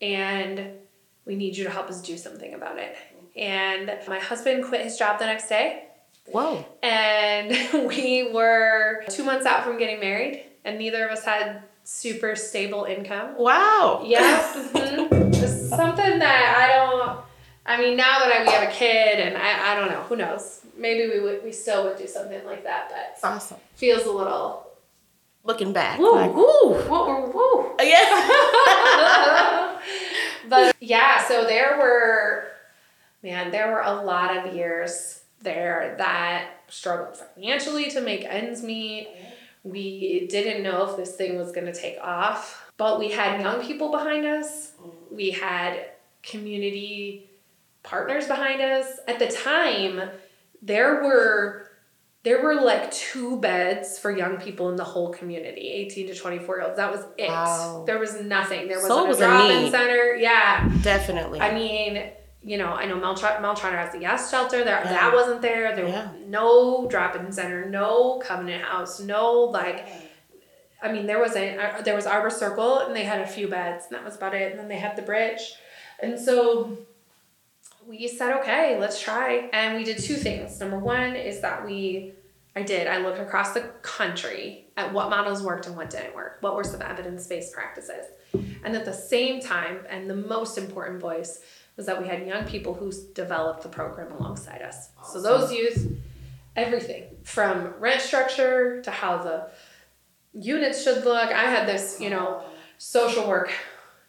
and 0.00 0.78
we 1.26 1.36
need 1.36 1.56
you 1.56 1.64
to 1.64 1.70
help 1.70 1.88
us 1.88 2.00
do 2.00 2.16
something 2.16 2.54
about 2.54 2.78
it. 2.78 2.96
And 3.36 3.92
my 4.08 4.18
husband 4.18 4.64
quit 4.64 4.82
his 4.82 4.96
job 4.96 5.18
the 5.18 5.26
next 5.26 5.48
day, 5.48 5.84
Whoa. 6.26 6.64
and 6.82 7.50
we 7.88 8.30
were 8.32 9.04
two 9.10 9.24
months 9.24 9.44
out 9.44 9.64
from 9.64 9.76
getting 9.76 10.00
married, 10.00 10.44
and 10.64 10.78
neither 10.78 11.04
of 11.04 11.10
us 11.10 11.24
had 11.24 11.64
super 11.84 12.36
stable 12.36 12.84
income. 12.84 13.34
Wow. 13.38 14.02
Yeah. 14.04 14.40
mhm. 14.72 15.34
Something 15.68 16.18
that 16.18 16.54
I 16.56 16.76
don't. 16.76 17.20
I 17.64 17.80
mean, 17.80 17.96
now 17.96 18.18
that 18.18 18.32
I, 18.32 18.44
we 18.44 18.50
have 18.50 18.68
a 18.68 18.72
kid, 18.72 19.20
and 19.20 19.36
I, 19.36 19.72
I 19.72 19.74
don't 19.78 19.88
know, 19.88 20.02
who 20.02 20.16
knows? 20.16 20.60
Maybe 20.76 21.08
we 21.12 21.20
would, 21.20 21.44
we 21.44 21.52
still 21.52 21.84
would 21.84 21.96
do 21.96 22.08
something 22.08 22.44
like 22.44 22.64
that, 22.64 22.90
but 22.90 23.28
awesome. 23.28 23.58
feels 23.76 24.04
a 24.04 24.10
little. 24.10 24.66
Looking 25.44 25.72
back, 25.72 25.98
Woo, 25.98 26.12
like, 26.14 26.32
woo, 26.34 26.70
woo, 26.88 27.30
woo. 27.34 27.76
yeah. 27.82 29.78
but 30.48 30.76
yeah, 30.80 31.22
so 31.26 31.44
there 31.44 31.78
were, 31.78 32.46
man, 33.24 33.50
there 33.50 33.72
were 33.72 33.80
a 33.80 34.02
lot 34.02 34.36
of 34.36 34.54
years 34.54 35.22
there 35.40 35.96
that 35.98 36.48
struggled 36.68 37.16
financially 37.16 37.90
to 37.90 38.00
make 38.00 38.24
ends 38.24 38.62
meet. 38.62 39.08
We 39.64 40.26
didn't 40.28 40.62
know 40.62 40.88
if 40.90 40.96
this 40.96 41.14
thing 41.14 41.36
was 41.36 41.52
going 41.52 41.66
to 41.66 41.74
take 41.74 41.98
off, 42.00 42.70
but 42.76 42.98
we 42.98 43.10
had 43.10 43.40
young 43.40 43.64
people 43.64 43.90
behind 43.90 44.26
us. 44.26 44.72
We 45.10 45.30
had 45.30 45.90
community 46.22 47.30
partners 47.82 48.26
behind 48.26 48.60
us. 48.60 48.98
At 49.06 49.18
the 49.18 49.28
time, 49.28 50.10
there 50.62 51.02
were 51.02 51.68
there 52.24 52.42
were 52.42 52.54
like 52.54 52.90
two 52.92 53.40
beds 53.40 53.98
for 53.98 54.10
young 54.16 54.36
people 54.36 54.68
in 54.70 54.76
the 54.76 54.84
whole 54.84 55.12
community, 55.12 55.68
18 55.68 56.06
to 56.08 56.14
24 56.14 56.56
year 56.56 56.64
olds. 56.64 56.76
That 56.76 56.92
was 56.92 57.04
it. 57.18 57.28
Wow. 57.28 57.82
There 57.84 57.98
was 57.98 58.20
nothing. 58.20 58.68
There 58.68 58.78
was 58.78 58.88
a 58.88 59.10
a 59.10 59.16
drop-in 59.16 59.70
center. 59.72 60.14
Yeah. 60.14 60.68
Definitely. 60.82 61.40
I 61.40 61.52
mean, 61.52 62.10
you 62.44 62.58
know, 62.58 62.68
I 62.72 62.86
know 62.86 62.96
Mel 62.96 63.14
Trotter, 63.14 63.40
Meltron 63.42 63.72
has 63.72 63.92
the 63.92 64.00
Yes 64.00 64.30
Shelter. 64.30 64.64
There, 64.64 64.80
Yeah. 64.84 64.92
that 64.92 65.12
wasn't 65.14 65.42
there. 65.42 65.74
There 65.76 65.86
Yeah. 65.86 66.10
was 66.12 66.20
no 66.26 66.86
drop-in 66.88 67.30
center, 67.32 67.66
no 67.66 68.18
Covenant 68.18 68.64
House, 68.64 69.00
no 69.00 69.32
like. 69.42 69.86
I 70.82 70.90
mean, 70.90 71.06
there 71.06 71.20
was 71.20 71.36
a 71.36 71.56
uh, 71.56 71.82
there 71.82 71.94
was 71.94 72.06
Arbor 72.06 72.30
Circle, 72.30 72.80
and 72.80 72.96
they 72.96 73.04
had 73.04 73.20
a 73.20 73.26
few 73.26 73.46
beds, 73.46 73.86
and 73.86 73.94
that 73.96 74.04
was 74.04 74.16
about 74.16 74.34
it. 74.34 74.50
And 74.50 74.58
then 74.58 74.68
they 74.68 74.78
had 74.78 74.96
the 74.96 75.02
bridge, 75.02 75.54
and 76.00 76.18
so 76.18 76.76
we 77.86 78.08
said, 78.08 78.36
okay, 78.40 78.78
let's 78.78 79.00
try. 79.00 79.48
And 79.52 79.76
we 79.76 79.84
did 79.84 79.98
two 79.98 80.14
things. 80.16 80.58
Number 80.60 80.78
one 80.78 81.14
is 81.16 81.40
that 81.40 81.64
we, 81.64 82.12
I 82.54 82.62
did, 82.62 82.86
I 82.86 82.98
looked 82.98 83.18
across 83.18 83.54
the 83.54 83.60
country 83.82 84.66
at 84.76 84.92
what 84.92 85.10
models 85.10 85.42
worked 85.42 85.66
and 85.66 85.76
what 85.76 85.90
didn't 85.90 86.14
work. 86.14 86.38
What 86.42 86.54
were 86.54 86.62
some 86.64 86.80
evidence 86.82 87.26
based 87.26 87.52
practices? 87.52 88.06
And 88.64 88.76
at 88.76 88.84
the 88.84 88.92
same 88.92 89.40
time, 89.40 89.80
and 89.90 90.08
the 90.08 90.14
most 90.14 90.58
important 90.58 91.00
voice 91.00 91.40
was 91.76 91.86
that 91.86 92.00
we 92.00 92.08
had 92.08 92.26
young 92.26 92.44
people 92.44 92.74
who 92.74 92.92
developed 93.14 93.62
the 93.62 93.68
program 93.68 94.12
alongside 94.12 94.62
us. 94.62 94.90
So 95.12 95.20
those 95.22 95.52
youth, 95.52 95.98
everything 96.54 97.04
from 97.22 97.74
rent 97.78 98.00
structure 98.00 98.82
to 98.82 98.90
how 98.90 99.18
the 99.18 99.48
units 100.34 100.82
should 100.82 101.04
look. 101.04 101.30
I 101.30 101.44
had 101.44 101.66
this, 101.66 101.98
you 102.00 102.10
know, 102.10 102.42
social 102.78 103.26
work 103.28 103.50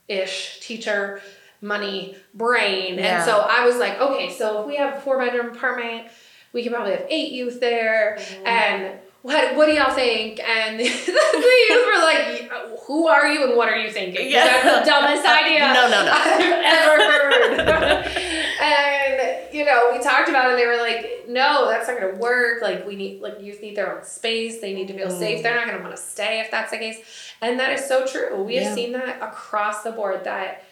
ish 0.07 0.59
teacher 0.59 1.21
money 1.61 2.17
brain. 2.33 2.95
Yeah. 2.95 3.17
And 3.17 3.25
so 3.25 3.39
I 3.39 3.65
was 3.65 3.77
like, 3.77 3.99
okay, 3.99 4.29
so 4.29 4.61
if 4.61 4.67
we 4.67 4.75
have 4.75 4.97
a 4.97 5.01
four 5.01 5.17
bedroom 5.17 5.55
apartment, 5.55 6.07
we 6.51 6.63
can 6.63 6.73
probably 6.73 6.91
have 6.91 7.05
eight 7.09 7.31
youth 7.31 7.59
there. 7.59 8.17
Mm-hmm. 8.19 8.47
And 8.47 8.99
what 9.23 9.55
what 9.55 9.65
do 9.65 9.71
y'all 9.73 9.93
think? 9.93 10.39
And 10.39 10.79
the 10.79 10.85
youth 10.85 11.85
were 11.87 12.01
like, 12.01 12.51
who 12.85 13.07
are 13.07 13.27
you 13.27 13.45
and 13.47 13.57
what 13.57 13.69
are 13.69 13.77
you 13.77 13.89
thinking? 13.89 14.29
Yeah. 14.29 14.45
That's 14.45 14.85
the 14.85 14.91
dumbest 14.91 15.25
idea 15.25 15.59
No, 15.59 15.89
no, 15.89 16.05
no. 16.05 16.11
I've 16.13 16.41
ever 16.65 16.97
heard. 17.11 18.07
and 18.61 19.53
you 19.53 19.65
know, 19.65 19.91
we 19.93 19.99
talked 19.99 20.29
about 20.29 20.47
it. 20.47 20.49
and 20.51 20.59
They 20.59 20.65
were 20.67 20.77
like, 20.77 21.25
"No, 21.29 21.69
that's 21.69 21.87
not 21.87 21.99
going 21.99 22.13
to 22.13 22.19
work. 22.19 22.61
Like, 22.61 22.85
we 22.85 22.95
need 22.95 23.21
like 23.21 23.39
youth 23.39 23.61
need 23.61 23.75
their 23.77 23.95
own 23.95 24.03
space. 24.03 24.59
They 24.61 24.73
need 24.73 24.87
to 24.87 24.93
feel 24.93 25.09
safe. 25.09 25.43
They're 25.43 25.55
not 25.55 25.65
going 25.67 25.77
to 25.77 25.83
want 25.83 25.95
to 25.95 26.01
stay 26.01 26.39
if 26.41 26.51
that's 26.51 26.71
the 26.71 26.77
case." 26.77 26.97
And 27.41 27.59
that 27.59 27.71
is 27.71 27.87
so 27.87 28.05
true. 28.05 28.43
We 28.43 28.55
have 28.55 28.73
seen 28.73 28.91
that 28.93 29.21
across 29.21 29.83
the 29.83 29.91
board. 29.91 30.23
That. 30.25 30.63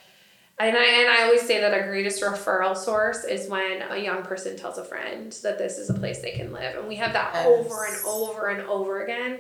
And 0.60 0.78
I, 0.78 0.84
and 0.84 1.10
I 1.10 1.24
always 1.24 1.42
say 1.42 1.60
that 1.60 1.74
our 1.74 1.88
greatest 1.88 2.22
referral 2.22 2.78
source 2.78 3.24
is 3.24 3.50
when 3.50 3.82
a 3.82 3.98
young 3.98 4.22
person 4.22 4.56
tells 4.56 4.78
a 4.78 4.84
friend 4.84 5.36
that 5.42 5.58
this 5.58 5.80
is 5.80 5.90
a 5.90 5.94
place 5.94 6.20
they 6.20 6.32
can 6.32 6.54
live. 6.54 6.78
And 6.78 6.88
we 6.88 6.96
have 6.96 7.14
that 7.14 7.32
Yes. 7.34 7.48
over 7.48 7.86
and 7.86 7.98
over 8.06 8.48
and 8.48 8.62
over 8.70 9.04
again. 9.04 9.40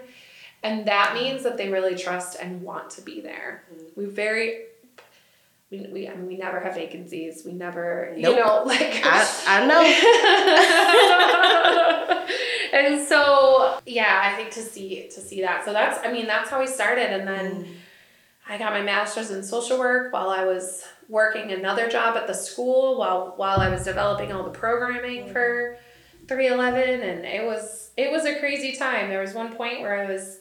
And 0.64 0.88
that 0.88 1.14
means 1.14 1.44
that 1.44 1.58
they 1.58 1.70
really 1.70 1.96
trust 1.96 2.38
and 2.40 2.62
want 2.62 2.90
to 2.92 3.02
be 3.02 3.22
there. 3.22 3.64
Mm-hmm. 3.72 4.00
We 4.00 4.06
very 4.06 4.66
we, 5.72 5.88
we 5.92 6.08
I 6.08 6.16
mean 6.16 6.28
we 6.28 6.38
never 6.38 6.60
have 6.60 6.76
vacancies. 6.76 7.44
We 7.46 7.54
never 7.54 8.14
you 8.16 8.24
know 8.24 8.64
like 8.66 9.02
I, 9.04 9.28
I 9.48 9.66
know. 9.66 9.82
and 12.78 13.08
so 13.08 13.80
yeah, 13.86 14.22
I 14.24 14.36
think 14.36 14.52
to 14.52 14.62
see 14.62 15.08
to 15.10 15.20
see 15.20 15.42
that. 15.42 15.66
So 15.66 15.74
that's 15.74 16.06
I 16.06 16.12
mean 16.12 16.28
that's 16.28 16.50
how 16.50 16.60
we 16.60 16.68
started 16.68 17.12
and 17.12 17.28
then 17.28 17.64
mm-hmm. 17.64 17.72
I 18.50 18.58
got 18.58 18.74
my 18.74 18.82
master's 18.82 19.32
in 19.32 19.44
social 19.44 19.80
work 19.80 20.12
while 20.14 20.30
I 20.30 20.46
was 20.46 20.84
working 21.12 21.52
another 21.52 21.90
job 21.90 22.16
at 22.16 22.26
the 22.26 22.34
school 22.34 22.98
while 22.98 23.34
while 23.36 23.60
I 23.60 23.70
was 23.70 23.84
developing 23.84 24.32
all 24.32 24.44
the 24.44 24.50
programming 24.50 25.26
mm-hmm. 25.26 25.34
for 25.34 25.78
311 26.28 27.02
and 27.02 27.26
it 27.26 27.46
was 27.46 27.92
it 27.98 28.10
was 28.10 28.26
a 28.26 28.40
crazy 28.40 28.76
time. 28.76 29.10
There 29.10 29.22
was 29.22 29.34
one 29.34 29.54
point 29.54 29.82
where 29.82 30.00
I 30.00 30.10
was 30.10 30.40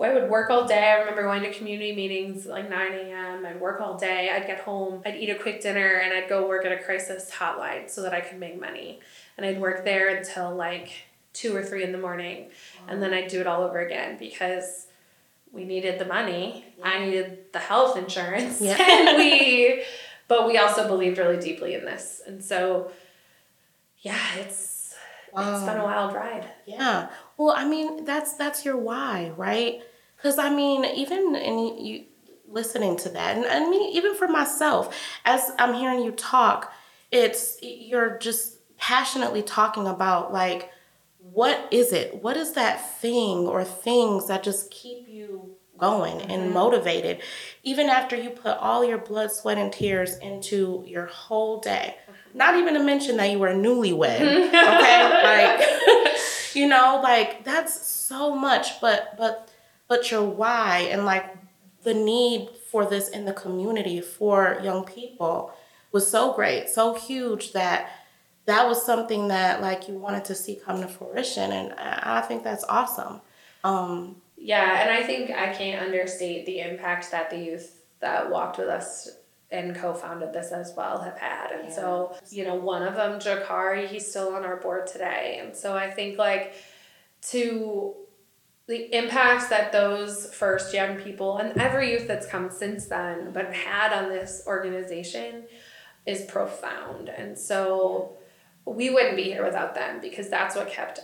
I 0.00 0.14
would 0.14 0.30
work 0.30 0.48
all 0.50 0.68
day. 0.68 0.92
I 0.92 1.00
remember 1.00 1.24
going 1.24 1.42
to 1.42 1.52
community 1.52 1.94
meetings 1.94 2.46
like 2.46 2.70
9 2.70 2.92
a.m. 2.92 3.44
I'd 3.44 3.60
work 3.60 3.80
all 3.80 3.98
day. 3.98 4.30
I'd 4.32 4.46
get 4.46 4.60
home, 4.60 5.02
I'd 5.04 5.16
eat 5.16 5.30
a 5.30 5.34
quick 5.34 5.60
dinner, 5.60 6.00
and 6.04 6.14
I'd 6.14 6.28
go 6.28 6.46
work 6.46 6.64
at 6.64 6.70
a 6.70 6.78
crisis 6.78 7.28
hotline 7.28 7.90
so 7.90 8.02
that 8.02 8.14
I 8.14 8.20
could 8.20 8.38
make 8.38 8.58
money. 8.58 9.00
And 9.36 9.44
I'd 9.44 9.60
work 9.60 9.84
there 9.84 10.16
until 10.16 10.54
like 10.54 10.92
2 11.32 11.54
or 11.56 11.64
3 11.64 11.82
in 11.82 11.92
the 11.92 11.98
morning. 11.98 12.50
And 12.86 13.02
then 13.02 13.12
I'd 13.12 13.28
do 13.28 13.40
it 13.40 13.48
all 13.48 13.62
over 13.62 13.80
again 13.80 14.16
because 14.16 14.86
we 15.52 15.64
needed 15.64 15.98
the 15.98 16.04
money. 16.04 16.64
I 16.82 17.04
needed 17.04 17.52
the 17.52 17.58
health 17.58 17.96
insurance. 17.96 18.60
Yeah. 18.60 18.76
and 18.80 19.16
we, 19.16 19.82
but 20.28 20.46
we 20.46 20.58
also 20.58 20.86
believed 20.86 21.18
really 21.18 21.38
deeply 21.38 21.74
in 21.74 21.84
this. 21.84 22.20
And 22.26 22.42
so, 22.42 22.92
yeah, 23.98 24.18
it's, 24.36 24.94
it's 25.36 25.64
been 25.64 25.76
a 25.76 25.84
wild 25.84 26.14
ride. 26.14 26.48
Yeah. 26.66 27.10
Well, 27.36 27.54
I 27.56 27.64
mean, 27.64 28.04
that's 28.04 28.34
that's 28.34 28.64
your 28.64 28.76
why, 28.76 29.32
right? 29.36 29.80
Because 30.16 30.38
I 30.38 30.50
mean, 30.50 30.84
even 30.84 31.36
in 31.36 31.84
you, 31.84 32.04
listening 32.50 32.96
to 32.98 33.08
that. 33.10 33.36
And 33.36 33.46
I 33.46 33.68
mean, 33.68 33.94
even 33.94 34.14
for 34.14 34.28
myself, 34.28 34.94
as 35.24 35.52
I'm 35.58 35.74
hearing 35.74 36.02
you 36.02 36.10
talk, 36.12 36.72
it's 37.10 37.58
you're 37.62 38.18
just 38.18 38.58
passionately 38.76 39.42
talking 39.42 39.86
about 39.86 40.32
like 40.32 40.70
what 41.22 41.68
is 41.70 41.92
it? 41.92 42.22
What 42.22 42.36
is 42.36 42.52
that 42.52 43.00
thing 43.00 43.46
or 43.46 43.64
things 43.64 44.28
that 44.28 44.42
just 44.42 44.70
keep 44.70 45.08
you 45.08 45.56
going 45.78 46.18
mm-hmm. 46.18 46.30
and 46.30 46.52
motivated 46.52 47.22
even 47.62 47.88
after 47.88 48.16
you 48.16 48.30
put 48.30 48.56
all 48.58 48.84
your 48.84 48.98
blood, 48.98 49.30
sweat 49.30 49.58
and 49.58 49.72
tears 49.72 50.16
into 50.18 50.84
your 50.86 51.06
whole 51.06 51.60
day? 51.60 51.96
Not 52.32 52.56
even 52.56 52.74
to 52.74 52.80
mention 52.80 53.16
that 53.16 53.30
you 53.30 53.38
were 53.38 53.48
newlywed. 53.48 54.20
Okay? 54.50 55.22
like 55.22 56.16
you 56.54 56.68
know, 56.68 57.00
like 57.02 57.44
that's 57.44 57.86
so 57.86 58.34
much, 58.34 58.80
but 58.80 59.16
but 59.16 59.50
but 59.88 60.10
your 60.10 60.22
why 60.22 60.88
and 60.90 61.04
like 61.04 61.36
the 61.82 61.94
need 61.94 62.48
for 62.70 62.86
this 62.86 63.08
in 63.08 63.24
the 63.24 63.32
community 63.32 64.00
for 64.00 64.60
young 64.62 64.84
people 64.84 65.52
was 65.92 66.08
so 66.08 66.32
great, 66.34 66.68
so 66.68 66.94
huge 66.94 67.52
that 67.52 67.90
that 68.50 68.66
was 68.66 68.84
something 68.84 69.28
that 69.28 69.62
like 69.62 69.88
you 69.88 69.94
wanted 69.94 70.24
to 70.26 70.34
see 70.34 70.56
come 70.56 70.80
to 70.80 70.88
fruition 70.88 71.52
and 71.52 71.72
I 71.74 72.20
think 72.22 72.42
that's 72.42 72.64
awesome. 72.64 73.20
Um, 73.62 74.16
yeah, 74.36 74.80
and 74.82 74.90
I 74.90 75.02
think 75.02 75.30
I 75.30 75.52
can't 75.52 75.82
understate 75.82 76.46
the 76.46 76.60
impact 76.60 77.10
that 77.10 77.30
the 77.30 77.38
youth 77.38 77.82
that 78.00 78.30
walked 78.30 78.58
with 78.58 78.68
us 78.68 79.08
and 79.50 79.74
co-founded 79.76 80.32
this 80.32 80.52
as 80.52 80.72
well 80.76 81.00
have 81.00 81.18
had 81.18 81.50
and 81.50 81.68
yeah. 81.68 81.74
so 81.74 82.16
you 82.30 82.44
know 82.44 82.54
one 82.54 82.82
of 82.82 82.94
them 82.94 83.18
jakari 83.18 83.88
he's 83.88 84.08
still 84.08 84.34
on 84.34 84.44
our 84.44 84.56
board 84.56 84.86
today 84.86 85.40
and 85.42 85.56
so 85.56 85.76
i 85.76 85.90
think 85.90 86.16
like 86.16 86.54
to 87.20 87.92
the 88.68 88.96
impact 88.96 89.50
that 89.50 89.72
those 89.72 90.32
first 90.32 90.72
young 90.72 90.96
people 90.96 91.38
and 91.38 91.60
every 91.60 91.90
youth 91.90 92.06
that's 92.06 92.28
come 92.28 92.48
since 92.48 92.86
then 92.86 93.32
but 93.32 93.52
had 93.52 93.92
on 93.92 94.08
this 94.08 94.44
organization 94.46 95.42
is 96.06 96.22
profound 96.26 97.08
and 97.08 97.36
so 97.36 98.16
we 98.64 98.90
wouldn't 98.90 99.16
be 99.16 99.24
here 99.24 99.44
without 99.44 99.74
them 99.74 100.00
because 100.00 100.28
that's 100.28 100.54
what 100.54 100.68
kept 100.68 101.00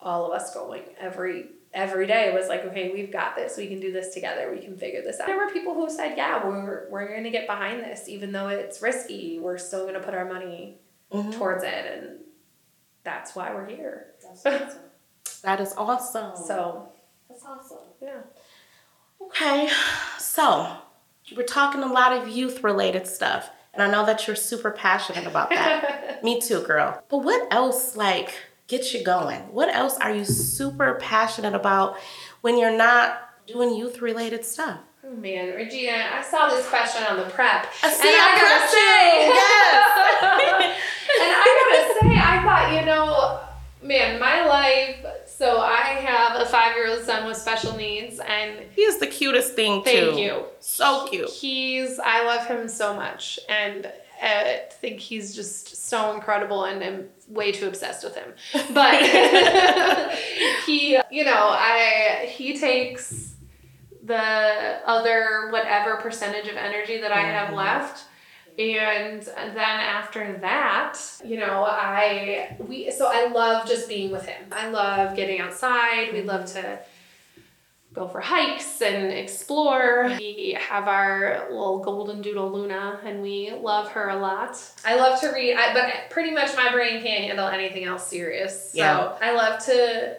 all 0.00 0.26
of 0.26 0.32
us 0.32 0.54
going 0.54 0.82
every 0.98 1.46
every 1.72 2.06
day 2.06 2.32
was 2.34 2.48
like, 2.48 2.64
okay, 2.64 2.90
we've 2.92 3.12
got 3.12 3.36
this. 3.36 3.56
We 3.56 3.68
can 3.68 3.80
do 3.80 3.92
this 3.92 4.12
together. 4.12 4.50
We 4.52 4.60
can 4.60 4.76
figure 4.76 5.02
this 5.02 5.20
out. 5.20 5.26
There 5.26 5.36
were 5.36 5.52
people 5.52 5.74
who 5.74 5.88
said, 5.88 6.16
yeah, 6.16 6.44
we're, 6.44 6.88
we're 6.90 7.08
going 7.08 7.24
to 7.24 7.30
get 7.30 7.46
behind 7.46 7.80
this, 7.80 8.08
even 8.08 8.32
though 8.32 8.48
it's 8.48 8.82
risky. 8.82 9.38
We're 9.38 9.58
still 9.58 9.82
going 9.82 9.94
to 9.94 10.00
put 10.00 10.14
our 10.14 10.24
money 10.24 10.78
mm-hmm. 11.12 11.30
towards 11.30 11.62
it. 11.62 11.68
And 11.72 12.18
that's 13.04 13.34
why 13.34 13.54
we're 13.54 13.68
here. 13.68 14.06
That's 14.22 14.46
awesome. 14.46 14.80
that 15.42 15.60
is 15.60 15.74
awesome. 15.76 16.36
So, 16.36 16.88
that's 17.28 17.44
awesome. 17.44 17.78
Yeah. 18.02 18.22
Okay. 19.22 19.70
So, 20.18 20.76
we're 21.36 21.44
talking 21.44 21.82
a 21.82 21.92
lot 21.92 22.12
of 22.12 22.28
youth 22.28 22.64
related 22.64 23.06
stuff. 23.06 23.50
And 23.72 23.82
I 23.82 23.90
know 23.90 24.04
that 24.06 24.26
you're 24.26 24.36
super 24.36 24.70
passionate 24.70 25.26
about 25.26 25.50
that. 25.50 26.20
Me 26.24 26.40
too, 26.40 26.62
girl. 26.62 27.02
But 27.08 27.18
what 27.18 27.52
else, 27.52 27.96
like, 27.96 28.34
gets 28.66 28.92
you 28.92 29.04
going? 29.04 29.40
What 29.52 29.74
else 29.74 29.96
are 29.98 30.14
you 30.14 30.24
super 30.24 30.94
passionate 31.00 31.54
about 31.54 31.96
when 32.40 32.58
you're 32.58 32.76
not 32.76 33.30
doing 33.46 33.74
youth 33.74 34.00
related 34.00 34.44
stuff? 34.44 34.80
Oh 35.04 35.16
man, 35.16 35.54
Regina, 35.54 36.10
I 36.12 36.22
saw 36.22 36.48
this 36.48 36.68
question 36.68 37.02
on 37.04 37.16
the 37.16 37.24
prep. 37.24 37.66
I 37.82 37.90
see, 37.90 38.08
and 38.08 38.16
I, 38.16 38.38
gotta 38.38 38.68
say, 38.70 39.28
yes. 39.34 40.70
and 41.20 41.32
I 41.34 41.44
gotta 41.60 42.00
say, 42.00 42.20
I 42.20 42.42
thought, 42.44 42.78
you 42.78 42.86
know, 42.86 43.40
man, 43.90 44.20
my 44.20 44.46
life. 44.46 45.04
So 45.26 45.60
I 45.60 45.98
have 46.06 46.40
a 46.40 46.46
five-year-old 46.46 47.02
son 47.02 47.26
with 47.26 47.36
special 47.36 47.76
needs, 47.76 48.20
and 48.20 48.60
he 48.70 48.82
is 48.82 48.98
the 48.98 49.06
cutest 49.06 49.54
thing 49.54 49.82
too. 49.82 49.90
Thank 49.90 50.18
you. 50.18 50.44
So 50.60 51.08
cute. 51.08 51.28
He's. 51.28 51.98
I 51.98 52.24
love 52.24 52.46
him 52.46 52.68
so 52.68 52.94
much, 52.94 53.40
and 53.48 53.92
I 54.22 54.62
think 54.70 55.00
he's 55.00 55.34
just 55.34 55.88
so 55.88 56.14
incredible, 56.14 56.64
and 56.64 56.84
I'm 56.84 57.08
way 57.28 57.50
too 57.50 57.66
obsessed 57.66 58.04
with 58.04 58.14
him. 58.14 58.32
But 58.72 59.02
he, 60.66 60.96
you 61.10 61.24
know, 61.24 61.48
I 61.50 62.32
he 62.32 62.58
takes 62.58 63.34
the 64.04 64.80
other 64.86 65.48
whatever 65.50 65.96
percentage 65.96 66.48
of 66.48 66.56
energy 66.56 67.00
that 67.00 67.10
I 67.10 67.22
have 67.22 67.48
mm-hmm. 67.48 67.56
left. 67.56 68.04
And 68.60 69.22
then 69.22 69.58
after 69.58 70.38
that, 70.38 70.98
you 71.24 71.38
know, 71.38 71.64
I 71.64 72.56
we 72.58 72.90
so 72.90 73.10
I 73.12 73.28
love 73.28 73.66
just 73.66 73.88
being 73.88 74.10
with 74.10 74.26
him. 74.26 74.42
I 74.52 74.68
love 74.68 75.16
getting 75.16 75.40
outside. 75.40 76.12
We 76.12 76.22
love 76.22 76.46
to 76.52 76.80
go 77.92 78.06
for 78.06 78.20
hikes 78.20 78.80
and 78.82 79.12
explore. 79.12 80.14
We 80.18 80.56
have 80.60 80.86
our 80.86 81.48
little 81.50 81.80
golden 81.80 82.22
doodle 82.22 82.52
Luna 82.52 83.00
and 83.04 83.20
we 83.20 83.52
love 83.52 83.90
her 83.92 84.10
a 84.10 84.16
lot. 84.16 84.56
I 84.84 84.96
love 84.96 85.20
to 85.20 85.32
read, 85.32 85.56
I, 85.56 85.74
but 85.74 86.10
pretty 86.10 86.30
much 86.30 86.54
my 86.54 86.70
brain 86.70 87.02
can't 87.02 87.24
handle 87.24 87.48
anything 87.48 87.84
else 87.84 88.06
serious. 88.06 88.72
So 88.72 88.78
yeah. 88.78 89.16
I 89.20 89.34
love 89.34 89.64
to, 89.66 90.16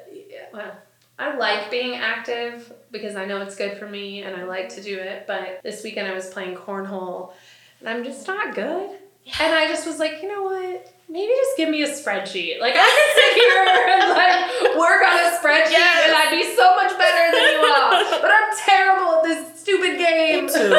well, 0.54 0.72
I 1.18 1.38
like 1.38 1.72
being 1.72 1.96
active 1.96 2.74
because 2.92 3.16
I 3.16 3.26
know 3.26 3.42
it's 3.42 3.56
good 3.56 3.78
for 3.78 3.88
me 3.88 4.24
and 4.24 4.36
I 4.36 4.44
like 4.44 4.70
to 4.70 4.82
do 4.82 4.98
it. 4.98 5.26
But 5.26 5.62
this 5.64 5.82
weekend 5.84 6.08
I 6.08 6.14
was 6.14 6.30
playing 6.30 6.56
cornhole 6.56 7.32
and 7.82 7.90
I'm 7.90 8.04
just 8.04 8.26
not 8.26 8.56
good. 8.56 8.92
And 9.40 9.54
I 9.54 9.68
just 9.68 9.86
was 9.86 10.00
like, 10.00 10.22
you 10.22 10.30
know 10.30 10.44
what? 10.44 10.92
maybe 11.12 11.34
just 11.36 11.58
give 11.58 11.70
me 11.70 11.84
a 11.84 11.90
spreadsheet. 11.90 12.60
Like 12.60 12.74
I 12.78 12.88
could 12.88 13.12
sit 13.20 13.32
here 13.36 13.60
and 14.00 14.10
like 14.16 14.80
work 14.80 15.04
on 15.04 15.20
a 15.20 15.36
spreadsheet 15.36 15.76
yes. 15.76 16.08
and 16.08 16.16
I'd 16.16 16.32
be 16.32 16.56
so 16.56 16.76
much 16.76 16.98
better 16.98 17.26
than 17.36 17.46
you 17.52 17.60
are. 17.68 18.22
But 18.22 18.32
I'm 18.32 18.50
terrible 18.66 19.18
at 19.18 19.24
this 19.24 19.60
stupid 19.60 19.98
game. 19.98 20.46
Me 20.46 20.52
too. 20.52 20.70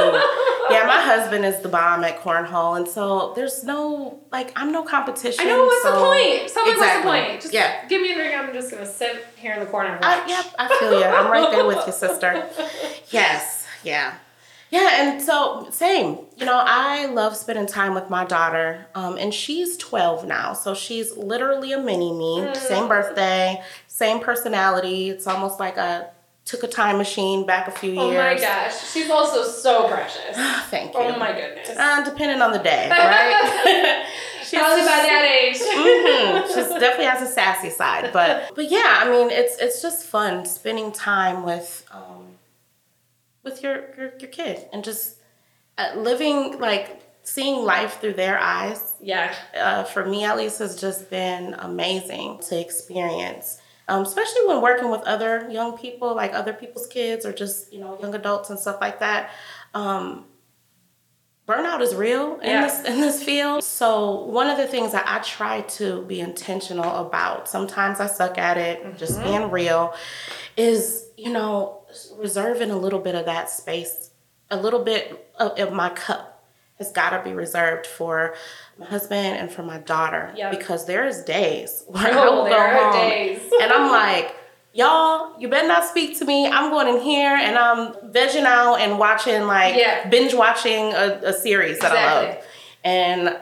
yeah, 0.70 0.86
my 0.86 1.00
husband 1.00 1.44
is 1.44 1.60
the 1.60 1.68
bomb 1.68 2.02
at 2.02 2.20
cornhole, 2.20 2.76
and 2.76 2.88
so 2.88 3.32
there's 3.36 3.62
no 3.62 4.20
like 4.32 4.52
I'm 4.56 4.72
no 4.72 4.82
competition. 4.82 5.44
I 5.44 5.48
know 5.48 5.64
what's 5.64 5.82
so, 5.82 5.92
the 5.92 5.98
point. 5.98 6.50
So 6.50 6.62
exactly. 6.62 6.78
what's 6.78 6.96
the 6.96 7.02
point? 7.02 7.40
Just 7.42 7.54
yeah. 7.54 7.86
give 7.86 8.00
me 8.00 8.12
a 8.12 8.14
drink. 8.14 8.34
I'm 8.34 8.52
just 8.54 8.70
gonna 8.70 8.86
sit 8.86 9.26
here 9.36 9.52
in 9.52 9.60
the 9.60 9.66
corner. 9.66 9.98
I, 10.02 10.26
yep, 10.26 10.46
I 10.58 10.78
feel 10.78 10.98
you. 10.98 11.04
I'm 11.04 11.30
right 11.30 11.50
there 11.50 11.66
with 11.66 11.86
you, 11.86 11.92
sister. 11.92 12.48
Yes. 13.10 13.66
Yeah. 13.84 14.14
Yeah, 14.72 15.02
and 15.02 15.20
so 15.20 15.68
same. 15.70 16.16
You 16.38 16.46
know, 16.46 16.58
I 16.58 17.04
love 17.04 17.37
spending 17.37 17.66
time 17.66 17.92
with 17.92 18.08
my 18.08 18.24
daughter, 18.24 18.87
um, 18.94 19.18
and 19.18 19.32
she's 19.32 19.76
12 19.76 20.26
now, 20.26 20.54
so 20.54 20.74
she's 20.74 21.14
literally 21.14 21.72
a 21.72 21.78
mini 21.78 22.11
me. 22.11 22.38
Mm. 22.38 22.56
Same 22.56 22.88
birthday, 22.88 23.62
same 23.87 24.20
personality. 24.20 25.11
It's 25.11 25.26
almost 25.26 25.61
like 25.61 25.76
a 25.76 26.08
took 26.46 26.62
a 26.62 26.68
time 26.68 26.96
machine 26.96 27.44
back 27.46 27.68
a 27.68 27.70
few 27.70 28.00
oh 28.00 28.11
years. 28.11 28.22
Oh 28.22 28.35
my 28.35 28.40
gosh, 28.40 28.90
she's 28.90 29.11
also 29.11 29.44
so 29.44 29.88
precious. 29.88 30.37
Thank 30.70 30.94
you. 30.94 31.00
Oh 31.00 31.18
my 31.18 31.32
goodness. 31.32 31.68
Uh, 31.76 32.02
depending 32.02 32.40
on 32.40 32.52
the 32.52 32.58
day, 32.58 32.88
right? 32.90 34.06
she's 34.42 34.58
probably 34.58 34.80
by 34.80 34.87
that 34.87 35.38
age. 35.38 35.58
mm-hmm. 35.61 36.48
She 36.48 36.80
definitely 36.80 37.04
has 37.04 37.20
a 37.20 37.30
sassy 37.30 37.68
side, 37.68 38.11
but 38.11 38.54
but 38.54 38.70
yeah, 38.70 39.00
I 39.00 39.11
mean, 39.11 39.28
it's 39.30 39.58
it's 39.58 39.82
just 39.82 40.06
fun 40.06 40.46
spending 40.46 40.92
time 40.92 41.44
with. 41.44 41.85
Um, 41.92 42.21
with 43.44 43.62
your 43.62 43.94
your, 43.96 44.12
your 44.18 44.31
kid 44.31 44.66
and 44.72 44.85
just 44.85 45.16
uh, 45.78 45.92
living 45.96 46.59
like 46.59 47.02
seeing 47.22 47.64
life 47.64 48.00
through 48.00 48.14
their 48.14 48.38
eyes. 48.38 48.94
Yeah. 49.00 49.35
Uh, 49.57 49.85
for 49.85 50.05
me 50.05 50.24
at 50.24 50.37
least 50.37 50.59
has 50.59 50.81
just 50.81 51.11
been 51.11 51.55
amazing 51.55 52.40
to 52.48 52.61
experience. 52.61 53.59
Um, 53.88 54.02
especially 54.02 54.46
when 54.46 54.61
working 54.61 54.90
with 54.90 55.02
other 55.02 55.48
young 55.50 55.76
people, 55.76 56.14
like 56.14 56.33
other 56.35 56.52
people's 56.52 56.87
kids 56.87 57.26
or 57.26 57.33
just 57.33 57.72
you 57.72 57.81
know 57.81 57.98
young 58.00 58.14
adults 58.14 58.50
and 58.50 58.59
stuff 58.59 58.78
like 58.81 59.00
that. 59.00 59.31
Um, 59.74 60.26
burnout 61.48 61.81
is 61.81 61.94
real 61.94 62.38
in 62.40 62.50
yeah. 62.50 62.62
this 62.62 62.85
in 62.85 63.00
this 63.00 63.22
field. 63.22 63.64
So 63.64 64.24
one 64.24 64.48
of 64.48 64.57
the 64.57 64.66
things 64.66 64.92
that 64.92 65.05
I 65.07 65.18
try 65.18 65.62
to 65.62 66.02
be 66.02 66.20
intentional 66.20 67.07
about, 67.07 67.48
sometimes 67.48 68.00
I 68.00 68.07
suck 68.07 68.38
at 68.38 68.57
it, 68.57 68.85
mm-hmm. 68.85 68.96
just 68.96 69.22
being 69.22 69.50
real, 69.50 69.94
is 70.57 71.09
you 71.16 71.33
know 71.33 71.81
reserving 72.16 72.70
a 72.70 72.76
little 72.76 72.98
bit 72.98 73.14
of 73.14 73.26
that 73.26 73.50
space, 73.50 74.11
a 74.50 74.57
little 74.57 74.83
bit 74.83 75.31
of, 75.38 75.59
of 75.59 75.72
my 75.72 75.90
cup 75.90 76.44
has 76.78 76.92
got 76.92 77.11
to 77.11 77.22
be 77.22 77.35
reserved 77.35 77.87
for 77.87 78.35
my 78.78 78.87
husband 78.87 79.38
and 79.38 79.50
for 79.50 79.62
my 79.62 79.78
daughter 79.78 80.33
yep. 80.37 80.50
because 80.50 80.87
there's 80.87 81.22
days 81.22 81.85
where 81.88 82.12
oh, 82.14 82.20
I 82.20 82.35
will 82.35 82.48
go 82.48 82.61
home 82.61 83.09
days. 83.09 83.52
and 83.61 83.72
I'm 83.72 83.90
like, 83.90 84.35
y'all, 84.72 85.38
you 85.40 85.48
better 85.48 85.68
not 85.68 85.85
speak 85.85 86.18
to 86.18 86.24
me. 86.24 86.46
I'm 86.46 86.70
going 86.70 86.88
in 86.88 87.00
here 87.02 87.35
and 87.35 87.57
I'm 87.57 87.92
vegging 88.12 88.44
out 88.44 88.76
and 88.76 88.98
watching 88.98 89.42
like 89.42 89.76
yeah. 89.76 90.09
binge 90.09 90.35
watching 90.35 90.92
a, 90.92 91.20
a 91.24 91.33
series 91.33 91.78
that 91.81 91.92
exactly. 91.92 92.28
I 92.28 92.35
love. 92.35 92.44
And 92.85 93.38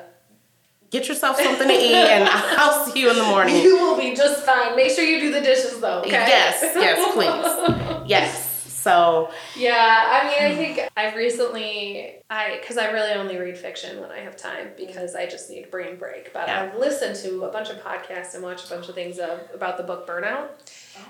get 0.90 1.09
yourself 1.09 1.40
something 1.40 1.68
to 1.68 1.74
eat 1.74 1.94
and 1.94 2.29
I'll 2.29 2.87
see 2.87 3.00
you 3.00 3.11
in 3.11 3.16
the 3.16 3.24
morning. 3.24 3.57
You 3.57 3.76
will 3.76 3.96
be 3.96 4.14
just 4.14 4.44
fine. 4.44 4.76
Make 4.76 4.90
sure 4.90 5.05
you 5.05 5.20
do 5.20 5.33
the 5.33 5.40
dishes 5.40 5.81
though. 5.81 6.00
Okay? 6.00 6.11
Yes, 6.11 6.61
yes, 6.62 7.14
please. 8.03 8.09
yes. 8.09 8.46
So 8.81 9.31
yeah, 9.57 10.22
I 10.22 10.26
mean, 10.26 10.53
I 10.53 10.57
think 10.57 10.88
I've 10.96 11.14
recently 11.14 12.14
I 12.31 12.59
because 12.61 12.79
I 12.79 12.90
really 12.90 13.12
only 13.12 13.37
read 13.37 13.59
fiction 13.59 14.00
when 14.00 14.11
I 14.11 14.20
have 14.20 14.38
time 14.38 14.70
because 14.76 15.14
I 15.14 15.26
just 15.26 15.50
need 15.50 15.66
a 15.66 15.68
brain 15.68 15.96
break. 15.96 16.33
But 16.33 16.48
yeah. 16.48 16.62
I've 16.62 16.79
listened 16.79 17.16
to 17.16 17.44
a 17.44 17.53
bunch 17.53 17.68
of 17.68 17.76
podcasts 17.83 18.35
and 18.35 18.42
watched 18.42 18.66
a 18.66 18.74
bunch 18.74 18.88
of 18.88 18.94
things 18.94 19.18
of, 19.18 19.40
about 19.55 19.76
the 19.76 19.83
book 19.83 20.09
Burnout 20.09 20.48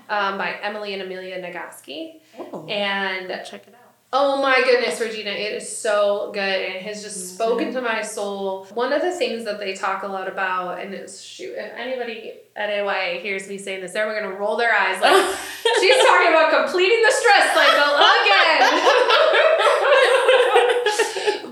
oh. 0.09 0.15
um, 0.15 0.37
by 0.37 0.57
Emily 0.61 0.93
and 0.93 1.01
Amelia 1.01 1.41
Nagoski. 1.41 2.19
Oh, 2.37 2.67
and 2.67 3.29
check 3.45 3.67
it 3.67 3.73
out. 3.73 3.80
Oh 4.13 4.41
my 4.41 4.61
goodness, 4.65 4.99
Regina, 4.99 5.29
it 5.29 5.53
is 5.53 5.77
so 5.77 6.31
good 6.33 6.41
and 6.41 6.75
it 6.75 6.81
has 6.81 7.01
just 7.01 7.33
spoken 7.33 7.71
to 7.71 7.81
my 7.81 8.01
soul. 8.01 8.65
One 8.73 8.91
of 8.91 9.01
the 9.01 9.11
things 9.11 9.45
that 9.45 9.57
they 9.57 9.73
talk 9.73 10.03
a 10.03 10.07
lot 10.07 10.27
about, 10.27 10.81
and 10.81 10.93
it's 10.93 11.21
shoot, 11.21 11.53
if 11.55 11.71
anybody 11.77 12.33
at 12.57 12.69
AYA 12.69 13.21
hears 13.21 13.47
me 13.47 13.57
saying 13.57 13.79
this, 13.79 13.93
they're 13.93 14.13
gonna 14.13 14.35
roll 14.35 14.57
their 14.57 14.73
eyes 14.75 15.01
like 15.01 15.13
she's 15.79 15.95
talking 16.05 16.27
about 16.27 16.65
completing 16.65 17.01
the 17.01 17.11
stress 17.11 17.55
cycle 17.55 17.95
again. 18.11 18.59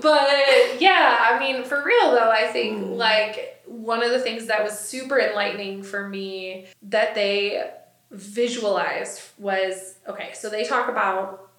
but 0.02 0.80
yeah, 0.82 1.16
I 1.18 1.38
mean, 1.40 1.64
for 1.64 1.82
real 1.82 2.10
though, 2.10 2.30
I 2.30 2.46
think 2.48 2.84
mm. 2.84 2.96
like 2.96 3.62
one 3.64 4.02
of 4.02 4.10
the 4.10 4.20
things 4.20 4.48
that 4.48 4.62
was 4.62 4.78
super 4.78 5.18
enlightening 5.18 5.82
for 5.82 6.06
me 6.06 6.66
that 6.82 7.14
they 7.14 7.70
visualized 8.10 9.22
was 9.38 9.94
okay, 10.06 10.32
so 10.34 10.50
they 10.50 10.64
talk 10.64 10.90
about 10.90 11.49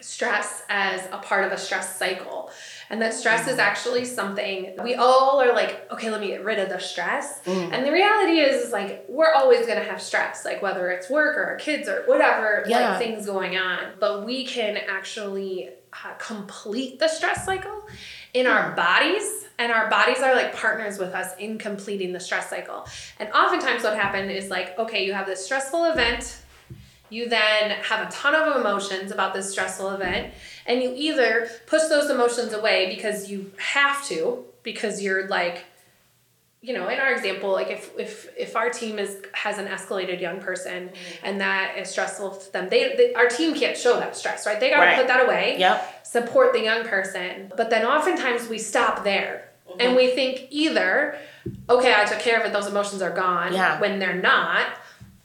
stress 0.00 0.62
as 0.68 1.06
a 1.12 1.18
part 1.18 1.44
of 1.44 1.52
a 1.52 1.58
stress 1.58 1.98
cycle. 1.98 2.50
And 2.90 3.00
that 3.00 3.14
stress 3.14 3.48
is 3.48 3.56
mm. 3.56 3.60
actually 3.60 4.04
something 4.04 4.74
we 4.82 4.94
all 4.94 5.40
are 5.40 5.54
like, 5.54 5.90
okay, 5.90 6.10
let 6.10 6.20
me 6.20 6.28
get 6.28 6.44
rid 6.44 6.58
of 6.58 6.68
the 6.68 6.78
stress. 6.78 7.40
Mm. 7.44 7.72
And 7.72 7.86
the 7.86 7.92
reality 7.92 8.40
is, 8.40 8.66
is 8.66 8.72
like 8.72 9.04
we're 9.08 9.32
always 9.32 9.66
gonna 9.66 9.84
have 9.84 10.02
stress, 10.02 10.44
like 10.44 10.60
whether 10.62 10.90
it's 10.90 11.08
work 11.08 11.36
or 11.36 11.44
our 11.44 11.56
kids 11.56 11.88
or 11.88 12.02
whatever, 12.06 12.64
Yeah. 12.66 12.90
like 12.90 12.98
things 12.98 13.26
going 13.26 13.56
on. 13.56 13.92
But 13.98 14.24
we 14.26 14.44
can 14.44 14.76
actually 14.76 15.70
uh, 16.04 16.14
complete 16.18 16.98
the 16.98 17.08
stress 17.08 17.46
cycle 17.46 17.86
in 18.34 18.46
our 18.46 18.70
hmm. 18.70 18.76
bodies 18.76 19.46
and 19.58 19.70
our 19.70 19.88
bodies 19.88 20.18
are 20.18 20.34
like 20.34 20.54
partners 20.56 20.98
with 20.98 21.14
us 21.14 21.36
in 21.38 21.56
completing 21.56 22.12
the 22.12 22.18
stress 22.18 22.50
cycle 22.50 22.84
and 23.20 23.30
oftentimes 23.30 23.84
what 23.84 23.94
happened 23.94 24.28
is 24.28 24.50
like 24.50 24.76
okay 24.76 25.06
you 25.06 25.12
have 25.12 25.26
this 25.26 25.44
stressful 25.44 25.84
event 25.84 26.40
you 27.14 27.28
then 27.28 27.70
have 27.90 28.06
a 28.06 28.10
ton 28.10 28.34
of 28.34 28.56
emotions 28.60 29.10
about 29.12 29.32
this 29.34 29.50
stressful 29.50 29.90
event 29.90 30.32
and 30.66 30.82
you 30.82 30.92
either 30.96 31.48
push 31.66 31.82
those 31.94 32.08
emotions 32.10 32.52
away 32.52 32.78
because 32.94 33.30
you 33.30 33.50
have 33.58 34.04
to 34.06 34.44
because 34.62 35.02
you're 35.02 35.28
like 35.28 35.64
you 36.62 36.72
know 36.76 36.88
in 36.88 36.98
our 36.98 37.12
example 37.12 37.50
like 37.52 37.68
if 37.68 37.82
if 37.98 38.28
if 38.38 38.56
our 38.56 38.70
team 38.70 38.98
is 38.98 39.18
has 39.32 39.58
an 39.58 39.66
escalated 39.66 40.18
young 40.20 40.40
person 40.40 40.88
mm-hmm. 40.88 41.26
and 41.26 41.40
that 41.40 41.76
is 41.78 41.90
stressful 41.90 42.30
to 42.36 42.52
them 42.54 42.68
they, 42.70 42.94
they 42.96 43.12
our 43.14 43.28
team 43.28 43.54
can't 43.54 43.76
show 43.76 43.98
that 44.00 44.16
stress 44.16 44.46
right 44.46 44.58
they 44.60 44.70
got 44.70 44.80
to 44.80 44.86
Right. 44.86 44.96
put 44.96 45.06
that 45.08 45.24
away 45.26 45.56
Yep. 45.58 46.06
support 46.06 46.52
the 46.52 46.62
young 46.62 46.84
person. 46.84 47.52
But 47.56 47.70
then 47.70 47.84
oftentimes 47.84 48.48
we 48.48 48.58
stop 48.58 49.02
there 49.04 49.48
and 49.80 49.88
mm-hmm. 49.88 49.96
we 49.96 50.10
think 50.12 50.46
either, 50.50 51.18
okay, 51.68 51.92
I 51.92 52.04
took 52.04 52.20
care 52.20 52.38
of 52.40 52.46
it, 52.46 52.52
those 52.52 52.68
emotions 52.68 53.02
are 53.02 53.10
gone 53.10 53.52
Yeah. 53.52 53.80
when 53.80 53.98
they're 53.98 54.14
not, 54.14 54.66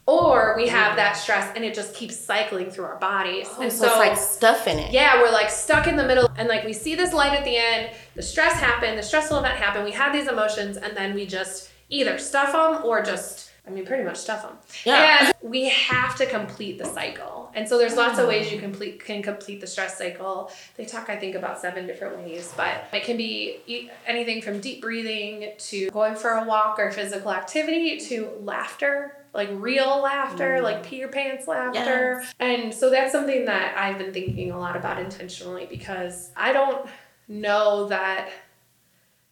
or 0.10 0.56
we 0.56 0.67
have 0.67 0.95
that 0.95 1.13
stress 1.13 1.52
and 1.56 1.63
it 1.63 1.74
just 1.74 1.93
keeps 1.93 2.17
cycling 2.17 2.72
through 2.72 2.86
our 2.86 2.98
bodies. 2.98 3.48
Oh, 3.52 3.62
and 3.62 3.72
Oh, 3.72 3.76
so, 3.76 3.86
it's 3.86 3.98
like 3.98 4.17
stuff 4.17 4.67
in 4.67 4.80
it. 4.80 4.91
yeah, 4.91 5.22
we're 5.22 5.32
like 5.32 5.50
stuck 5.50 5.88
in 5.88 5.95
the 5.95 6.06
middle 6.06 6.30
and 6.38 6.50
like 6.50 6.65
we 6.65 6.74
see 6.74 6.95
this 6.95 7.13
light 7.13 7.34
at 7.34 7.43
the 7.43 7.56
end, 7.56 7.91
the 8.15 8.24
stress 8.24 8.54
happened, 8.54 8.98
the 8.98 9.04
stressful 9.04 9.38
event 9.38 9.56
happened, 9.56 9.86
we 9.86 9.91
have 9.91 10.12
these 10.12 10.28
emotions 10.28 10.78
and 10.78 10.98
then 10.98 11.13
we 11.13 11.26
just 11.26 11.69
either 11.89 12.17
stuff 12.17 12.52
them 12.52 12.84
or 12.84 13.02
just 13.02 13.50
I 13.69 13.72
mean, 13.72 13.86
pretty 13.86 14.04
much 14.04 14.17
stuff 14.17 14.41
them. 14.41 14.58
Yeah. 14.84 15.28
And 15.28 15.34
we 15.43 15.69
have 15.69 16.15
to 16.15 16.26
complete 16.26 16.80
the 16.80 16.86
cycle. 16.86 17.52
And 17.54 17.69
so 17.69 17.78
there's 17.78 17.95
lots 17.95 18.17
of 18.17 18.28
ways 18.28 18.52
you 18.52 18.58
oh. 18.58 18.62
complete 18.62 19.04
can 19.04 19.22
complete 19.22 19.62
the 19.62 19.67
stress 19.67 19.95
cycle. 19.95 20.52
They 20.76 20.86
talk, 20.86 21.08
I 21.08 21.17
think, 21.17 21.36
about 21.36 21.60
seven 21.60 21.86
different 21.86 22.17
ways, 22.17 22.52
but 22.58 22.86
it 22.91 23.04
can 23.04 23.15
be 23.15 23.91
anything 24.08 24.41
from 24.41 24.60
deep 24.60 24.82
breathing 24.82 25.52
to 25.56 25.91
going 25.91 26.15
for 26.15 26.32
a 26.32 26.45
walk 26.45 26.80
or 26.80 26.89
physical 26.91 27.32
activity 27.32 28.00
to 28.08 28.32
laughter, 28.41 29.17
like 29.34 29.50
real 29.54 30.02
laughter, 30.02 30.56
mm-hmm. 30.56 30.63
like 30.63 30.84
pee 30.84 30.98
your 30.98 31.10
pants 31.10 31.48
laughter. 31.48 32.24
And 32.39 32.74
so 32.74 32.89
that's 32.89 33.12
something 33.12 33.46
that 33.46 33.78
I've 33.78 33.98
been 33.98 34.13
thinking 34.13 34.52
a 34.52 34.60
lot 34.60 34.76
about 34.76 35.00
intentionally 35.00 35.68
because 35.70 36.32
I 36.36 36.54
don't 36.54 36.88
know 37.28 37.88
that 37.88 38.30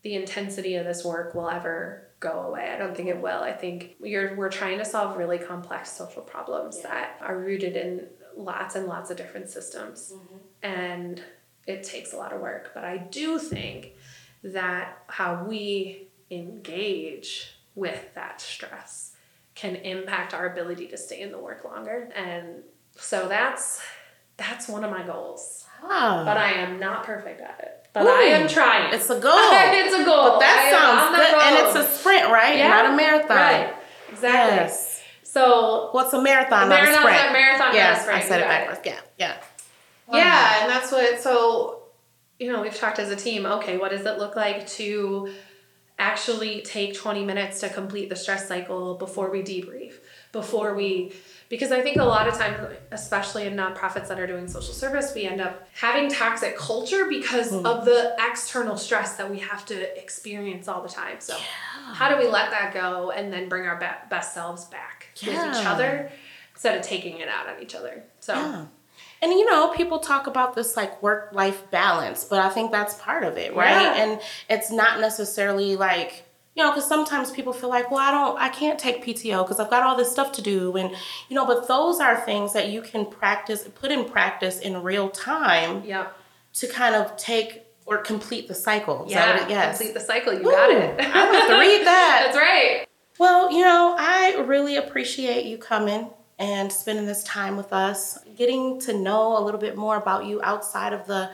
the 0.04 0.16
intensity 0.16 0.76
of 0.76 0.86
this 0.86 1.04
work 1.04 1.34
will 1.36 1.50
ever 1.50 2.08
go 2.20 2.42
away. 2.42 2.72
I 2.74 2.78
don't 2.78 2.96
think 2.96 3.10
it 3.10 3.22
will. 3.22 3.42
I 3.42 3.52
think 3.52 3.96
we're 4.00 4.36
we're 4.36 4.50
trying 4.50 4.78
to 4.78 4.86
solve 4.86 5.18
really 5.18 5.38
complex 5.38 5.92
social 5.92 6.22
problems 6.22 6.82
that 6.82 7.18
are 7.22 7.38
rooted 7.38 7.76
in 7.76 8.08
lots 8.36 8.76
and 8.76 8.86
lots 8.86 9.10
of 9.10 9.18
different 9.18 9.50
systems. 9.50 10.14
Mm-hmm. 10.16 10.38
And 10.64 11.24
it 11.66 11.84
takes 11.84 12.14
a 12.14 12.18
lot 12.18 12.34
of 12.34 12.40
work, 12.40 12.72
but 12.74 12.86
I 12.86 12.98
do 12.98 13.38
think 13.38 13.94
that 14.44 15.00
how 15.08 15.44
we 15.44 16.08
engage 16.32 17.58
with 17.76 18.14
that 18.16 18.42
stress 18.42 19.07
can 19.58 19.76
impact 19.76 20.36
our 20.36 20.46
ability 20.52 20.88
to 20.88 20.98
stay 20.98 21.22
in 21.22 21.32
the 21.32 21.40
work 21.40 21.66
longer. 21.66 22.10
And 22.16 22.64
so 22.96 23.28
that's 23.28 23.82
that's 24.38 24.70
one 24.70 24.84
of 24.84 24.92
my 24.92 25.04
goals. 25.04 25.66
Ah. 25.84 26.24
But 26.24 26.38
I 26.38 26.52
am 26.54 26.80
not 26.80 27.04
perfect 27.04 27.42
at 27.42 27.60
it. 27.60 27.88
But 27.94 28.06
I 28.06 28.22
am 28.24 28.48
trying. 28.48 28.94
It's 28.94 29.10
a 29.10 29.20
goal. 29.20 29.32
it's 29.36 29.96
a 29.96 30.06
goal. 30.06 30.30
But 30.30 30.40
that 30.40 30.60
I 30.62 30.78
sounds 30.78 31.18
good. 31.18 31.34
And 31.42 31.68
it's 31.68 31.76
a 31.76 32.00
sprint, 32.00 32.32
right? 32.32 32.56
Yeah, 32.56 32.70
Not 32.70 32.94
a 32.94 32.96
marathon. 32.96 33.38
Right. 33.38 33.74
Exactly. 34.12 34.56
Yes. 34.56 35.02
So 35.24 35.90
What's 35.92 36.14
a 36.14 36.22
marathon? 36.22 36.68
A 36.68 36.70
not 36.70 36.84
a 36.84 36.94
sprint. 36.94 37.30
a 37.30 37.34
marathon, 37.34 37.76
a 37.76 38.00
sprint. 38.00 38.24
I 38.24 38.28
said 38.28 38.40
it 38.40 38.44
it. 38.44 38.48
backwards. 38.48 38.80
Yeah, 38.86 39.00
yeah. 39.18 39.38
yeah, 40.14 40.62
and 40.62 40.72
that's 40.72 40.92
what 40.92 41.20
so 41.20 41.78
you 42.40 42.52
know, 42.52 42.62
we've 42.62 42.76
talked 42.76 43.00
as 43.00 43.10
a 43.10 43.16
team, 43.16 43.46
okay, 43.46 43.78
what 43.78 43.92
does 43.92 44.06
it 44.06 44.20
look 44.20 44.36
like 44.36 44.68
to 44.68 45.34
actually 46.00 46.62
take 46.62 46.94
20 46.96 47.24
minutes 47.26 47.60
to 47.62 47.70
complete 47.70 48.10
the 48.10 48.16
stress 48.16 48.48
cycle 48.48 48.96
before 48.96 49.32
we 49.32 49.42
debrief, 49.42 49.94
before 50.32 50.74
we 50.76 51.12
because 51.50 51.72
I 51.72 51.82
think 51.82 51.96
a 51.96 52.04
lot 52.04 52.28
of 52.28 52.34
times, 52.38 52.76
especially 52.92 53.46
in 53.48 53.56
nonprofits 53.56 54.10
that 54.10 54.20
are 54.20 54.28
doing 54.28 54.50
social 54.50 54.74
service, 54.74 55.14
we 55.16 55.24
end 55.24 55.40
up 55.40 55.66
having 55.80 56.10
toxic 56.10 56.58
culture 56.58 57.06
because 57.06 57.52
Hmm. 57.52 57.66
of 57.66 57.86
the 57.86 58.16
external 58.20 58.76
stress 58.76 59.16
that 59.16 59.32
we 59.32 59.40
have 59.40 59.66
to 59.68 59.98
experience 59.98 60.68
all 60.68 60.82
the 60.82 60.90
time. 60.90 61.20
So, 61.20 61.38
how 61.94 62.10
do 62.10 62.18
we 62.18 62.28
let 62.28 62.52
that 62.52 62.74
go 62.74 63.12
and 63.12 63.32
then 63.32 63.48
bring 63.48 63.66
our 63.66 63.78
be- 63.78 64.10
best 64.10 64.34
selves 64.34 64.66
back 64.66 65.08
with 65.22 65.30
each 65.30 65.66
other 65.66 66.12
instead 66.54 66.78
of 66.78 66.84
taking 66.86 67.20
it 67.20 67.30
out 67.30 67.48
on 67.48 67.62
each 67.64 67.76
other? 67.76 68.04
So, 68.20 68.34
Yeah. 68.34 68.66
And 69.22 69.32
you 69.32 69.50
know, 69.50 69.70
people 69.70 70.00
talk 70.00 70.28
about 70.28 70.56
this 70.56 70.78
like 70.78 71.02
work 71.02 71.30
life 71.34 71.70
balance, 71.72 72.24
but 72.24 72.40
I 72.40 72.50
think 72.50 72.72
that's 72.72 72.96
part 72.96 73.24
of 73.24 73.38
it, 73.38 73.56
right? 73.56 73.82
Yeah. 73.82 74.04
And 74.04 74.22
it's 74.50 74.72
not 74.72 75.00
necessarily 75.00 75.76
like, 75.76 76.24
you 76.56 76.64
know, 76.64 76.72
because 76.72 76.88
sometimes 76.88 77.32
people 77.32 77.54
feel 77.54 77.70
like, 77.70 77.90
well, 77.90 78.00
I 78.00 78.12
don't, 78.12 78.40
I 78.40 78.50
can't 78.50 78.78
take 78.80 79.04
PTO 79.04 79.44
because 79.44 79.60
I've 79.60 79.70
got 79.70 79.84
all 79.84 79.96
this 79.96 80.12
stuff 80.12 80.32
to 80.34 80.42
do. 80.42 80.76
And, 80.78 80.92
you 81.30 81.36
know, 81.36 81.46
but 81.46 81.68
those 81.68 82.00
are 82.00 82.16
things 82.20 82.54
that 82.54 82.70
you 82.70 82.82
can 82.82 83.06
practice, 83.06 83.68
put 83.76 83.92
in 83.92 84.06
practice 84.06 84.60
in 84.60 84.84
real 84.84 85.10
time 85.10 85.84
yep. 85.84 86.16
to 86.54 86.68
kind 86.68 86.96
of 86.96 87.16
take 87.18 87.64
or 87.86 88.00
complete 88.00 88.48
the 88.48 88.56
cycle. 88.56 89.06
Is 89.06 89.12
Yeah, 89.14 89.44
it- 89.44 89.50
yes. 89.50 89.78
complete 89.78 89.94
the 89.94 90.00
cycle. 90.00 90.34
You 90.34 90.44
got 90.44 90.70
it. 90.72 91.00
I 91.00 91.32
want 91.32 91.48
to 91.50 91.60
read 91.60 91.86
that. 91.86 92.22
That's 92.26 92.38
right. 92.38 92.86
Well, 93.20 93.52
you 93.52 93.62
know, 93.62 93.96
I 93.98 94.44
really 94.46 94.76
appreciate 94.76 95.46
you 95.46 95.58
coming 95.58 96.10
and 96.40 96.72
spending 96.72 97.06
this 97.06 97.24
time 97.24 97.58
with 97.58 97.74
us, 97.74 98.20
getting 98.36 98.80
to 98.82 98.94
know 98.94 99.38
a 99.38 99.42
little 99.42 99.60
bit 99.60 99.76
more 99.76 99.98
about 99.98 100.26
you 100.26 100.42
outside 100.44 100.94
of 100.94 101.08
the 101.08 101.30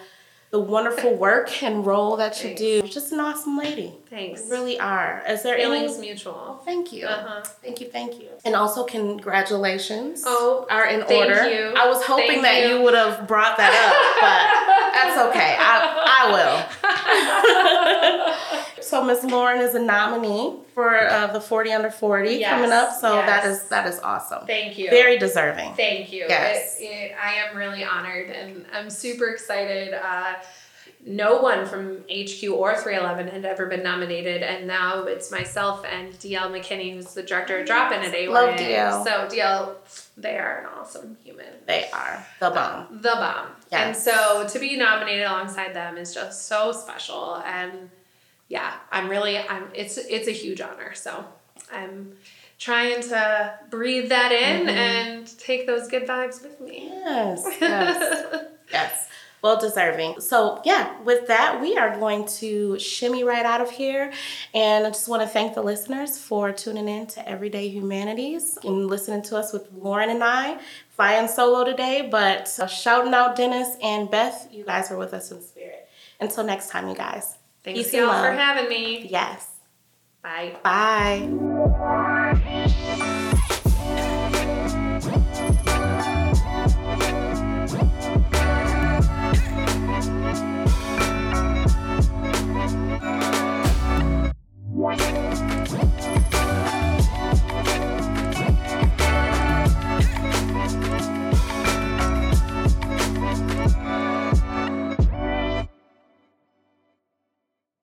the 0.53 0.59
wonderful 0.59 1.15
work 1.15 1.63
and 1.63 1.83
role 1.83 2.15
that 2.17 2.37
you 2.43 2.49
Thanks. 2.49 2.61
do. 2.61 2.67
You're 2.67 2.85
just 2.85 3.11
an 3.11 3.19
awesome 3.19 3.57
lady. 3.57 3.91
Thanks. 4.07 4.45
You 4.45 4.51
really 4.51 4.79
are. 4.79 5.23
Is 5.27 5.41
there 5.41 5.57
Feelings 5.57 5.97
any 5.97 6.09
mutual. 6.09 6.61
Thank 6.63 6.93
you. 6.93 7.07
Uh-huh. 7.07 7.41
Thank 7.63 7.81
you, 7.81 7.87
thank 7.87 8.19
you. 8.21 8.27
And 8.45 8.55
also 8.55 8.83
congratulations. 8.83 10.21
Oh, 10.27 10.67
are 10.69 10.85
in 10.85 11.01
thank 11.05 11.27
order. 11.27 11.49
you. 11.49 11.73
I 11.75 11.87
was 11.87 12.03
hoping 12.03 12.27
Thank 12.27 12.41
that 12.43 12.67
you. 12.67 12.75
you. 12.77 12.83
would 12.83 12.93
have 12.93 13.27
brought 13.27 13.57
that 13.57 13.73
up, 13.73 13.95
but 14.21 14.93
that's 14.93 15.17
okay. 15.29 15.55
I, 15.57 15.79
I 16.21 16.31
will. 16.31 17.79
so 18.93 19.03
Miss 19.03 19.23
Lauren 19.23 19.59
is 19.59 19.73
a 19.73 19.79
nominee 19.79 20.53
for 20.75 20.95
uh, 20.95 21.25
the 21.33 21.41
40 21.41 21.71
under 21.71 21.89
40 21.89 22.29
Yes, 22.29 22.49
coming 22.51 22.71
up. 22.71 22.93
So 22.93 23.15
that 23.15 23.43
yes. 23.43 23.63
is 23.63 23.69
that 23.69 23.87
is 23.87 23.99
awesome. 24.01 24.45
Thank 24.45 24.77
you. 24.77 24.91
Very 24.91 25.17
deserving. 25.17 25.73
Thank 25.73 26.13
you. 26.13 26.25
Yes. 26.29 26.77
It, 26.79 26.83
it, 26.83 27.15
I 27.19 27.33
am 27.35 27.57
really 27.57 27.83
honored 27.83 28.29
and 28.29 28.67
I'm 28.71 28.91
super 28.91 29.29
excited. 29.29 29.95
Uh, 29.95 30.35
no 31.05 31.41
one 31.41 31.65
from 31.65 32.03
HQ 32.03 32.49
or 32.51 32.75
311 32.77 33.27
had 33.27 33.43
ever 33.43 33.65
been 33.65 33.83
nominated, 33.83 34.41
and 34.41 34.67
now 34.67 35.03
it's 35.03 35.31
myself 35.31 35.83
and 35.83 36.13
DL 36.13 36.49
McKinney, 36.49 36.93
who's 36.93 37.13
the 37.13 37.23
director 37.23 37.59
of 37.59 37.65
Drop 37.65 37.91
In 37.91 37.99
at 37.99 38.15
AYA. 38.15 38.31
Love 38.31 38.55
DL. 38.55 39.03
So, 39.03 39.27
DL, 39.27 39.75
they 40.15 40.37
are 40.37 40.59
an 40.59 40.65
awesome 40.67 41.17
human. 41.21 41.47
They 41.65 41.89
are 41.91 42.25
the 42.39 42.51
bomb. 42.51 43.01
The 43.01 43.15
bomb. 43.15 43.47
And 43.73 43.93
so 43.93 44.47
to 44.47 44.59
be 44.59 44.77
nominated 44.77 45.25
alongside 45.25 45.73
them 45.73 45.97
is 45.97 46.13
just 46.13 46.47
so 46.47 46.71
special. 46.71 47.43
And 47.45 47.89
yeah, 48.55 48.71
I'm 48.95 49.07
really 49.15 49.35
I'm 49.53 49.65
it's 49.81 49.95
it's 50.15 50.27
a 50.27 50.37
huge 50.43 50.61
honor. 50.61 50.91
So 51.05 51.11
I'm 51.77 51.95
trying 52.67 53.01
to 53.13 53.21
breathe 53.75 54.07
that 54.15 54.31
in 54.31 54.57
Mm-hmm. 54.67 54.69
and 54.69 55.39
take 55.47 55.61
those 55.71 55.85
good 55.93 56.05
vibes 56.13 56.37
with 56.45 56.57
me. 56.67 56.77
Yes, 56.91 57.39
yes, 57.61 57.97
yes. 58.71 58.93
well 59.41 59.57
deserving. 59.67 60.11
So, 60.21 60.61
yeah, 60.71 60.85
with 61.09 61.23
that, 61.33 61.59
we 61.63 61.71
are 61.81 61.91
going 62.03 62.23
to 62.41 62.77
shimmy 62.79 63.23
right 63.33 63.45
out 63.53 63.59
of 63.65 63.69
here. 63.81 64.05
And 64.53 64.79
I 64.87 64.89
just 64.97 65.07
want 65.11 65.21
to 65.25 65.27
thank 65.37 65.49
the 65.55 65.63
listeners 65.73 66.11
for 66.29 66.43
tuning 66.63 66.87
in 66.87 67.07
to 67.15 67.19
Everyday 67.35 67.67
Humanities 67.79 68.57
and 68.63 68.87
listening 68.87 69.23
to 69.29 69.33
us 69.41 69.51
with 69.55 69.65
Lauren 69.85 70.09
and 70.15 70.23
I, 70.23 70.59
flying 70.95 71.27
solo 71.27 71.59
today. 71.71 72.07
But 72.09 72.43
uh, 72.61 72.67
shouting 72.67 73.13
out 73.19 73.35
Dennis 73.35 73.69
and 73.81 74.09
Beth, 74.15 74.37
you 74.51 74.63
guys 74.63 74.85
are 74.91 74.97
with 75.03 75.13
us 75.19 75.31
in 75.31 75.41
spirit. 75.41 75.89
Until 76.21 76.43
next 76.45 76.69
time, 76.69 76.87
you 76.87 76.95
guys. 76.95 77.35
Thanks 77.63 77.83
Peace 77.83 77.93
y'all 77.93 78.21
for 78.21 78.31
having 78.31 78.67
me. 78.67 79.07
Yes. 79.09 79.47
Bye. 80.21 80.57
Bye. 80.63 81.29